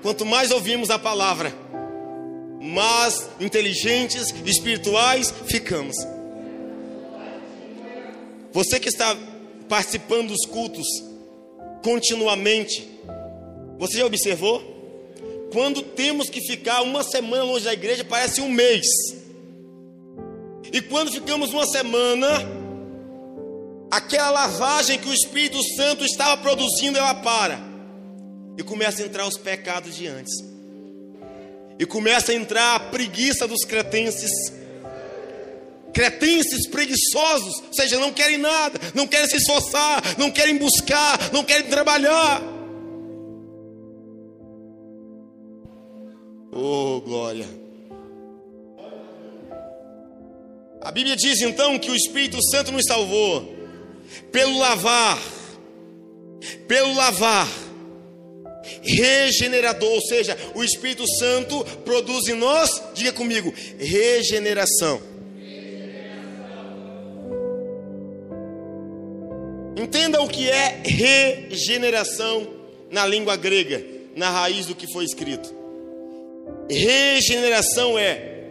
Quanto 0.02 0.26
mais 0.26 0.50
ouvimos 0.50 0.90
a 0.90 0.98
palavra, 0.98 1.54
mas 2.60 3.30
inteligentes, 3.40 4.34
espirituais 4.46 5.34
ficamos. 5.46 5.96
Você 8.52 8.80
que 8.80 8.90
está 8.90 9.16
participando 9.70 10.30
dos 10.30 10.46
cultos 10.46 10.86
continuamente, 11.82 12.88
você 13.78 14.00
já 14.00 14.06
observou? 14.06 14.78
Quando 15.54 15.82
temos 15.82 16.30
que 16.30 16.42
ficar 16.42 16.82
uma 16.82 17.04
semana 17.04 17.44
longe 17.44 17.66
da 17.66 17.74
igreja, 17.74 18.04
parece 18.04 18.42
um 18.42 18.50
mês. 18.50 18.86
E 20.72 20.82
quando 20.82 21.12
ficamos 21.12 21.52
uma 21.52 21.66
semana, 21.66 22.28
aquela 23.90 24.30
lavagem 24.32 25.00
que 25.00 25.08
o 25.08 25.14
Espírito 25.14 25.58
Santo 25.76 26.04
estava 26.04 26.40
produzindo, 26.42 26.98
ela 26.98 27.16
para. 27.16 27.60
E 28.58 28.64
começa 28.64 29.02
a 29.02 29.06
entrar 29.06 29.26
os 29.26 29.38
pecados 29.38 29.96
de 29.96 30.06
antes 30.06 30.50
e 31.80 31.86
começa 31.86 32.34
a 32.34 32.36
entrar 32.36 32.76
a 32.76 32.80
preguiça 32.82 33.48
dos 33.48 33.64
cretenses. 33.64 34.32
Cretenses 35.94 36.68
preguiçosos, 36.68 37.64
ou 37.68 37.74
seja, 37.74 37.98
não 37.98 38.12
querem 38.12 38.38
nada, 38.38 38.78
não 38.94 39.08
querem 39.08 39.30
se 39.30 39.38
esforçar, 39.38 40.04
não 40.18 40.30
querem 40.30 40.58
buscar, 40.58 41.32
não 41.32 41.44
querem 41.44 41.68
trabalhar. 41.68 42.44
Oh, 46.52 47.02
glória. 47.02 47.48
A 50.82 50.92
Bíblia 50.92 51.16
diz 51.16 51.42
então 51.42 51.80
que 51.80 51.90
o 51.90 51.96
Espírito 51.96 52.38
Santo 52.52 52.72
nos 52.72 52.86
salvou 52.86 53.56
pelo 54.32 54.58
lavar, 54.58 55.18
pelo 56.68 56.94
lavar 56.94 57.48
regenerador, 58.82 59.92
ou 59.92 60.02
seja, 60.02 60.38
o 60.56 60.64
Espírito 60.64 61.08
Santo 61.18 61.64
produz 61.84 62.28
em 62.28 62.36
nós, 62.36 62.82
diga 62.94 63.12
comigo, 63.12 63.54
regeneração. 63.78 65.02
Entenda 69.76 70.22
o 70.22 70.28
que 70.28 70.50
é 70.50 70.82
regeneração 70.84 72.48
na 72.92 73.06
língua 73.06 73.38
grega, 73.38 73.82
na 74.16 74.30
raiz 74.30 74.66
do 74.66 74.76
que 74.76 74.92
foi 74.92 75.06
escrito. 75.06 75.54
Regeneração 76.70 77.98
é 77.98 78.44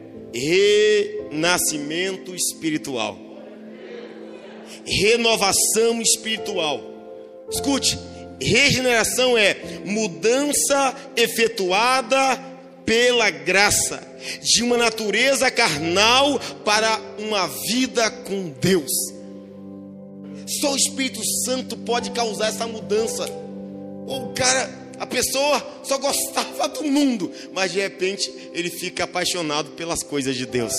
renascimento 1.30 2.34
espiritual, 2.34 3.18
renovação 4.84 6.00
espiritual. 6.00 6.82
Escute, 7.50 7.98
Regeneração 8.41 9.36
é 9.36 9.57
mudança 9.84 10.95
efetuada 11.16 12.39
pela 12.84 13.28
graça 13.30 14.01
de 14.43 14.62
uma 14.62 14.76
natureza 14.76 15.51
carnal 15.51 16.39
para 16.64 17.01
uma 17.18 17.47
vida 17.47 18.11
com 18.11 18.49
Deus. 18.61 18.91
Só 20.61 20.72
o 20.72 20.76
Espírito 20.76 21.20
Santo 21.45 21.76
pode 21.76 22.11
causar 22.12 22.49
essa 22.49 22.66
mudança. 22.66 23.28
O 24.07 24.32
cara, 24.34 24.70
a 24.99 25.07
pessoa 25.07 25.62
só 25.84 25.99
gostava 25.99 26.68
do 26.68 26.84
mundo, 26.84 27.30
mas 27.53 27.72
de 27.72 27.80
repente 27.80 28.32
ele 28.55 28.70
fica 28.70 29.05
apaixonado 29.05 29.72
pelas 29.72 30.03
coisas 30.03 30.34
de 30.34 30.47
Deus. 30.47 30.72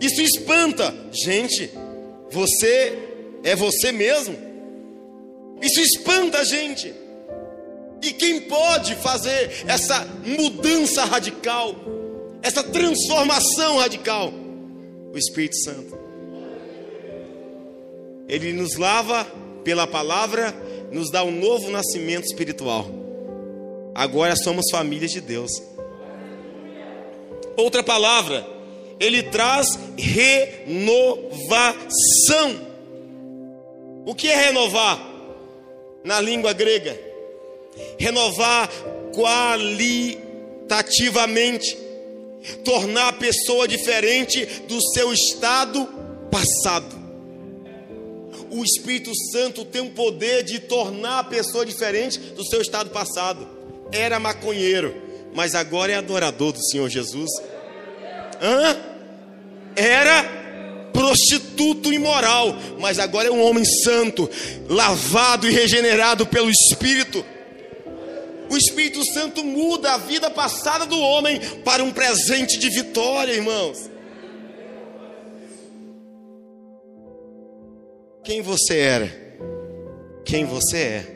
Isso 0.00 0.20
espanta, 0.20 0.94
gente. 1.10 1.70
Você 2.30 2.98
é 3.42 3.56
você 3.56 3.90
mesmo? 3.90 4.43
Isso 5.64 5.80
espanta 5.80 6.40
a 6.40 6.44
gente. 6.44 6.92
E 8.02 8.12
quem 8.12 8.42
pode 8.42 8.94
fazer 8.96 9.64
essa 9.66 10.06
mudança 10.22 11.06
radical, 11.06 11.74
essa 12.42 12.62
transformação 12.62 13.78
radical? 13.78 14.30
O 15.10 15.16
Espírito 15.16 15.56
Santo. 15.56 15.98
Ele 18.28 18.52
nos 18.52 18.76
lava 18.76 19.26
pela 19.64 19.86
palavra, 19.86 20.54
nos 20.92 21.10
dá 21.10 21.24
um 21.24 21.30
novo 21.30 21.70
nascimento 21.70 22.24
espiritual. 22.24 22.86
Agora 23.94 24.36
somos 24.36 24.66
famílias 24.70 25.12
de 25.12 25.22
Deus. 25.22 25.50
Outra 27.56 27.82
palavra, 27.82 28.46
ele 29.00 29.22
traz 29.22 29.78
renovação. 29.96 30.74
O 34.04 34.14
que 34.14 34.28
é 34.28 34.36
renovar? 34.36 35.13
Na 36.04 36.20
língua 36.20 36.52
grega. 36.52 36.96
Renovar 37.98 38.70
qualitativamente, 39.12 41.76
tornar 42.64 43.08
a 43.08 43.12
pessoa 43.12 43.66
diferente 43.66 44.46
do 44.68 44.80
seu 44.92 45.12
estado 45.12 45.88
passado. 46.30 47.02
O 48.50 48.62
Espírito 48.62 49.10
Santo 49.32 49.64
tem 49.64 49.82
o 49.82 49.90
poder 49.90 50.44
de 50.44 50.60
tornar 50.60 51.18
a 51.20 51.24
pessoa 51.24 51.66
diferente 51.66 52.18
do 52.18 52.44
seu 52.44 52.60
estado 52.60 52.90
passado. 52.90 53.48
Era 53.90 54.20
maconheiro, 54.20 54.94
mas 55.34 55.56
agora 55.56 55.92
é 55.92 55.96
adorador 55.96 56.52
do 56.52 56.62
Senhor 56.62 56.88
Jesus. 56.88 57.30
Hã? 58.40 58.76
Era 59.74 60.43
prostituto 60.94 61.92
imoral, 61.92 62.56
mas 62.78 63.00
agora 63.00 63.28
é 63.28 63.32
um 63.32 63.42
homem 63.42 63.64
santo, 63.64 64.30
lavado 64.68 65.46
e 65.48 65.50
regenerado 65.50 66.24
pelo 66.24 66.48
Espírito. 66.48 67.24
O 68.48 68.56
Espírito 68.56 69.04
Santo 69.12 69.42
muda 69.42 69.94
a 69.94 69.98
vida 69.98 70.30
passada 70.30 70.86
do 70.86 70.98
homem 70.98 71.40
para 71.64 71.82
um 71.82 71.92
presente 71.92 72.58
de 72.58 72.70
vitória, 72.70 73.32
irmãos. 73.32 73.90
Quem 78.22 78.40
você 78.40 78.78
era? 78.78 79.24
Quem 80.24 80.44
você 80.44 80.78
é? 80.78 81.14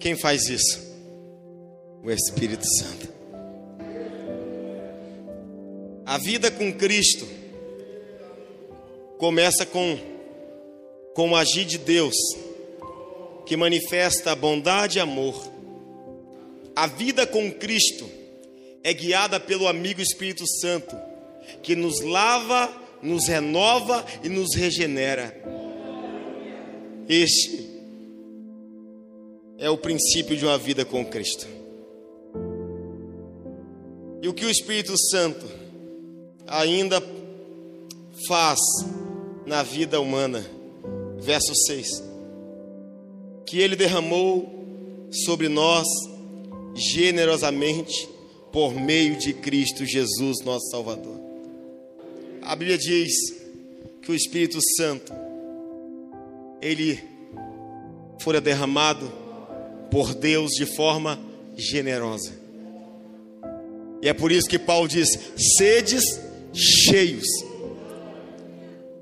Quem 0.00 0.16
faz 0.16 0.48
isso? 0.48 0.80
O 2.02 2.10
Espírito 2.10 2.64
Santo. 2.78 3.13
A 6.14 6.18
vida 6.18 6.48
com 6.48 6.72
Cristo 6.72 7.26
começa 9.18 9.66
com, 9.66 9.98
com 11.12 11.30
o 11.30 11.36
agir 11.36 11.64
de 11.64 11.76
Deus, 11.76 12.14
que 13.44 13.56
manifesta 13.56 14.32
bondade 14.36 14.98
e 14.98 15.00
amor. 15.00 15.34
A 16.76 16.86
vida 16.86 17.26
com 17.26 17.50
Cristo 17.50 18.08
é 18.84 18.94
guiada 18.94 19.40
pelo 19.40 19.66
amigo 19.66 20.00
Espírito 20.00 20.46
Santo, 20.46 20.94
que 21.64 21.74
nos 21.74 22.00
lava, 22.00 22.72
nos 23.02 23.26
renova 23.26 24.06
e 24.22 24.28
nos 24.28 24.54
regenera. 24.54 25.36
Este 27.08 27.70
é 29.58 29.68
o 29.68 29.76
princípio 29.76 30.36
de 30.36 30.46
uma 30.46 30.58
vida 30.58 30.84
com 30.84 31.04
Cristo. 31.04 31.48
E 34.22 34.28
o 34.28 34.32
que 34.32 34.44
o 34.44 34.50
Espírito 34.50 34.96
Santo 34.96 35.63
ainda 36.46 37.02
faz 38.26 38.58
na 39.46 39.62
vida 39.62 40.00
humana. 40.00 40.44
Verso 41.18 41.54
6: 41.54 42.02
Que 43.46 43.58
Ele 43.58 43.76
derramou 43.76 44.52
sobre 45.10 45.48
nós 45.48 45.86
generosamente 46.74 48.08
por 48.52 48.74
meio 48.74 49.16
de 49.16 49.32
Cristo 49.32 49.84
Jesus, 49.84 50.40
nosso 50.44 50.70
Salvador. 50.70 51.20
A 52.42 52.54
Bíblia 52.54 52.78
diz 52.78 53.12
que 54.02 54.12
o 54.12 54.14
Espírito 54.14 54.58
Santo, 54.76 55.12
ele 56.60 57.02
fora 58.20 58.40
derramado 58.40 59.10
por 59.90 60.14
Deus 60.14 60.52
de 60.52 60.66
forma 60.66 61.18
generosa. 61.56 62.32
E 64.02 64.08
é 64.08 64.12
por 64.12 64.30
isso 64.30 64.48
que 64.48 64.58
Paulo 64.58 64.86
diz: 64.86 65.08
sedes 65.56 66.20
cheios. 66.54 67.26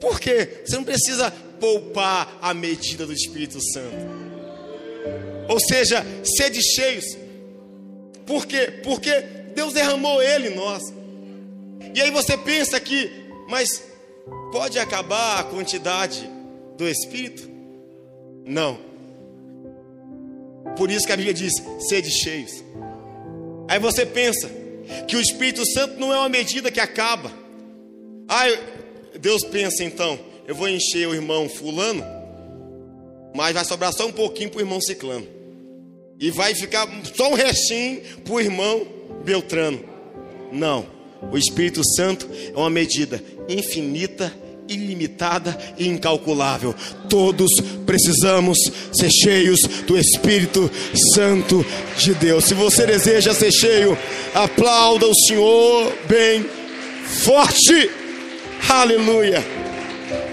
Por 0.01 0.19
quê? 0.19 0.63
Você 0.65 0.75
não 0.75 0.85
precisa 0.85 1.31
poupar 1.61 2.39
a 2.43 2.53
medida 2.53 3.07
do 3.07 3.13
Espírito 3.13 3.63
Santo. 3.63 3.97
Ou 5.49 5.61
seja, 5.61 6.05
sede 6.25 6.61
cheios. 6.63 7.17
Por 8.27 8.47
quê? 8.47 8.81
Porque 8.83 9.21
Deus 9.55 9.73
derramou 9.73 10.23
ele 10.23 10.49
em 10.49 10.55
nós. 10.55 10.83
E 11.95 12.01
aí 12.01 12.11
você 12.11 12.37
pensa 12.37 12.81
que, 12.81 13.11
mas 13.49 13.83
pode 14.51 14.79
acabar 14.79 15.41
a 15.41 15.45
quantidade 15.45 16.29
do 16.77 16.89
Espírito? 16.89 17.49
Não. 18.45 18.79
Por 20.77 20.91
isso 20.91 21.07
que 21.07 21.13
a 21.13 21.17
Bíblia 21.17 21.35
diz: 21.35 21.53
sede 21.89 22.11
cheios. 22.11 22.65
Aí 23.69 23.79
você 23.79 24.05
pensa 24.05 24.51
que 25.07 25.17
o 25.17 25.21
Espírito 25.21 25.65
Santo 25.65 25.99
não 25.99 26.13
é 26.13 26.19
uma 26.19 26.29
medida 26.29 26.71
que 26.71 26.81
acaba. 26.81 27.42
Ah, 28.29 28.47
Deus 29.19 29.45
pensa 29.45 29.85
então, 29.85 30.19
eu 30.47 30.55
vou 30.55 30.69
encher 30.69 31.07
o 31.07 31.15
irmão 31.15 31.49
fulano, 31.49 32.05
mas 33.35 33.55
vai 33.55 33.65
sobrar 33.65 33.93
só 33.93 34.07
um 34.07 34.13
pouquinho 34.13 34.51
para 34.51 34.59
o 34.59 34.63
irmão 34.63 34.81
ciclano. 34.81 35.27
E 36.19 36.31
vai 36.31 36.55
ficar 36.55 36.89
só 37.15 37.31
um 37.31 37.35
restinho 37.35 38.01
para 38.25 38.33
o 38.33 38.41
irmão 38.41 38.87
Beltrano. 39.25 39.81
Não. 40.53 40.87
O 41.31 41.39
Espírito 41.39 41.83
Santo 41.97 42.29
é 42.33 42.57
uma 42.57 42.71
medida 42.71 43.23
infinita, 43.49 44.33
ilimitada 44.69 45.57
e 45.79 45.87
incalculável. 45.89 46.75
Todos 47.09 47.51
precisamos 47.87 48.59
ser 48.93 49.11
cheios 49.11 49.61
do 49.87 49.97
Espírito 49.97 50.71
Santo 51.15 51.65
de 51.97 52.15
Deus. 52.15 52.45
Se 52.45 52.55
você 52.55 52.87
deseja 52.87 53.35
ser 53.35 53.53
cheio, 53.53 53.97
aplauda 54.35 55.07
o 55.07 55.15
Senhor 55.15 55.93
bem 56.09 56.45
forte. 57.25 58.02
Aleluia. 58.69 59.45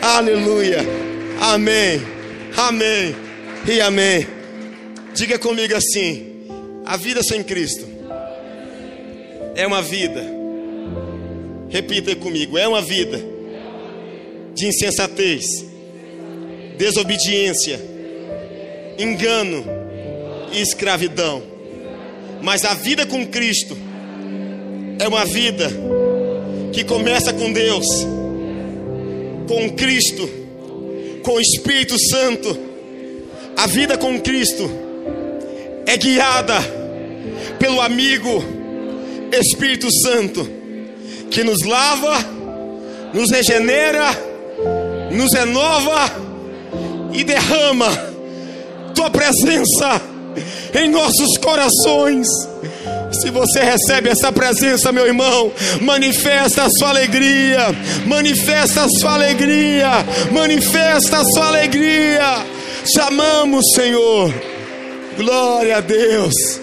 Aleluia. 0.02 0.80
Amém. 1.42 2.02
Amém. 2.56 3.16
E 3.68 3.82
amém. 3.82 4.28
Diga 5.14 5.38
comigo 5.38 5.76
assim: 5.76 6.48
a 6.86 6.98
vida 6.98 7.22
sem 7.24 7.44
Cristo 7.44 7.86
é 9.56 9.68
uma 9.68 9.82
vida 9.82 10.40
Repita 11.70 12.16
comigo: 12.16 12.58
é 12.58 12.68
uma 12.68 12.82
vida 12.82 13.22
de 14.56 14.68
insensatez, 14.68 15.64
desobediência, 16.78 17.80
engano 18.98 19.64
e 20.52 20.60
escravidão. 20.60 21.42
Mas 22.42 22.66
a 22.66 22.74
vida 22.74 23.06
com 23.06 23.26
Cristo 23.28 23.78
é 24.98 25.08
uma 25.08 25.26
vida 25.26 25.70
que 26.74 26.84
começa 26.84 27.32
com 27.32 27.52
Deus, 27.54 27.86
com 29.50 29.68
Cristo, 29.72 30.30
com 31.24 31.32
o 31.32 31.42
Espírito 31.42 31.96
Santo. 32.00 32.56
A 33.58 33.66
vida 33.66 33.98
com 33.98 34.22
Cristo 34.22 34.70
é 35.88 35.98
guiada 35.98 36.54
pelo 37.58 37.82
amigo 37.82 38.44
Espírito 39.34 39.88
Santo 40.04 40.48
que 41.32 41.44
nos 41.44 41.64
lava, 41.66 42.20
nos 43.12 43.32
regenera, 43.32 44.12
nos 45.12 45.34
renova 45.34 46.12
e 47.12 47.24
derrama 47.24 47.90
tua 48.94 49.10
presença 49.10 50.00
em 50.80 50.90
nossos 50.92 51.38
corações. 51.40 52.28
Se 53.12 53.32
você 53.32 53.62
recebe 53.62 54.10
essa 54.10 54.32
presença, 54.32 54.92
meu 54.92 55.06
irmão, 55.06 55.52
manifesta 55.82 56.64
a 56.64 56.70
sua 56.70 56.90
alegria, 56.90 57.68
manifesta 58.06 58.84
a 58.84 58.90
sua 58.90 59.14
alegria, 59.14 59.90
manifesta 60.32 61.18
a 61.18 61.26
sua 61.26 61.48
alegria. 61.48 62.46
Chamamos, 62.86 63.66
Senhor. 63.74 64.34
Glória 65.18 65.78
a 65.78 65.82
Deus. 65.82 66.62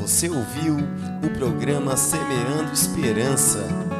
Você 0.00 0.28
ouviu 0.28 0.76
o 1.22 1.30
programa 1.38 1.96
Semeando 1.96 2.72
Esperança 2.72 3.99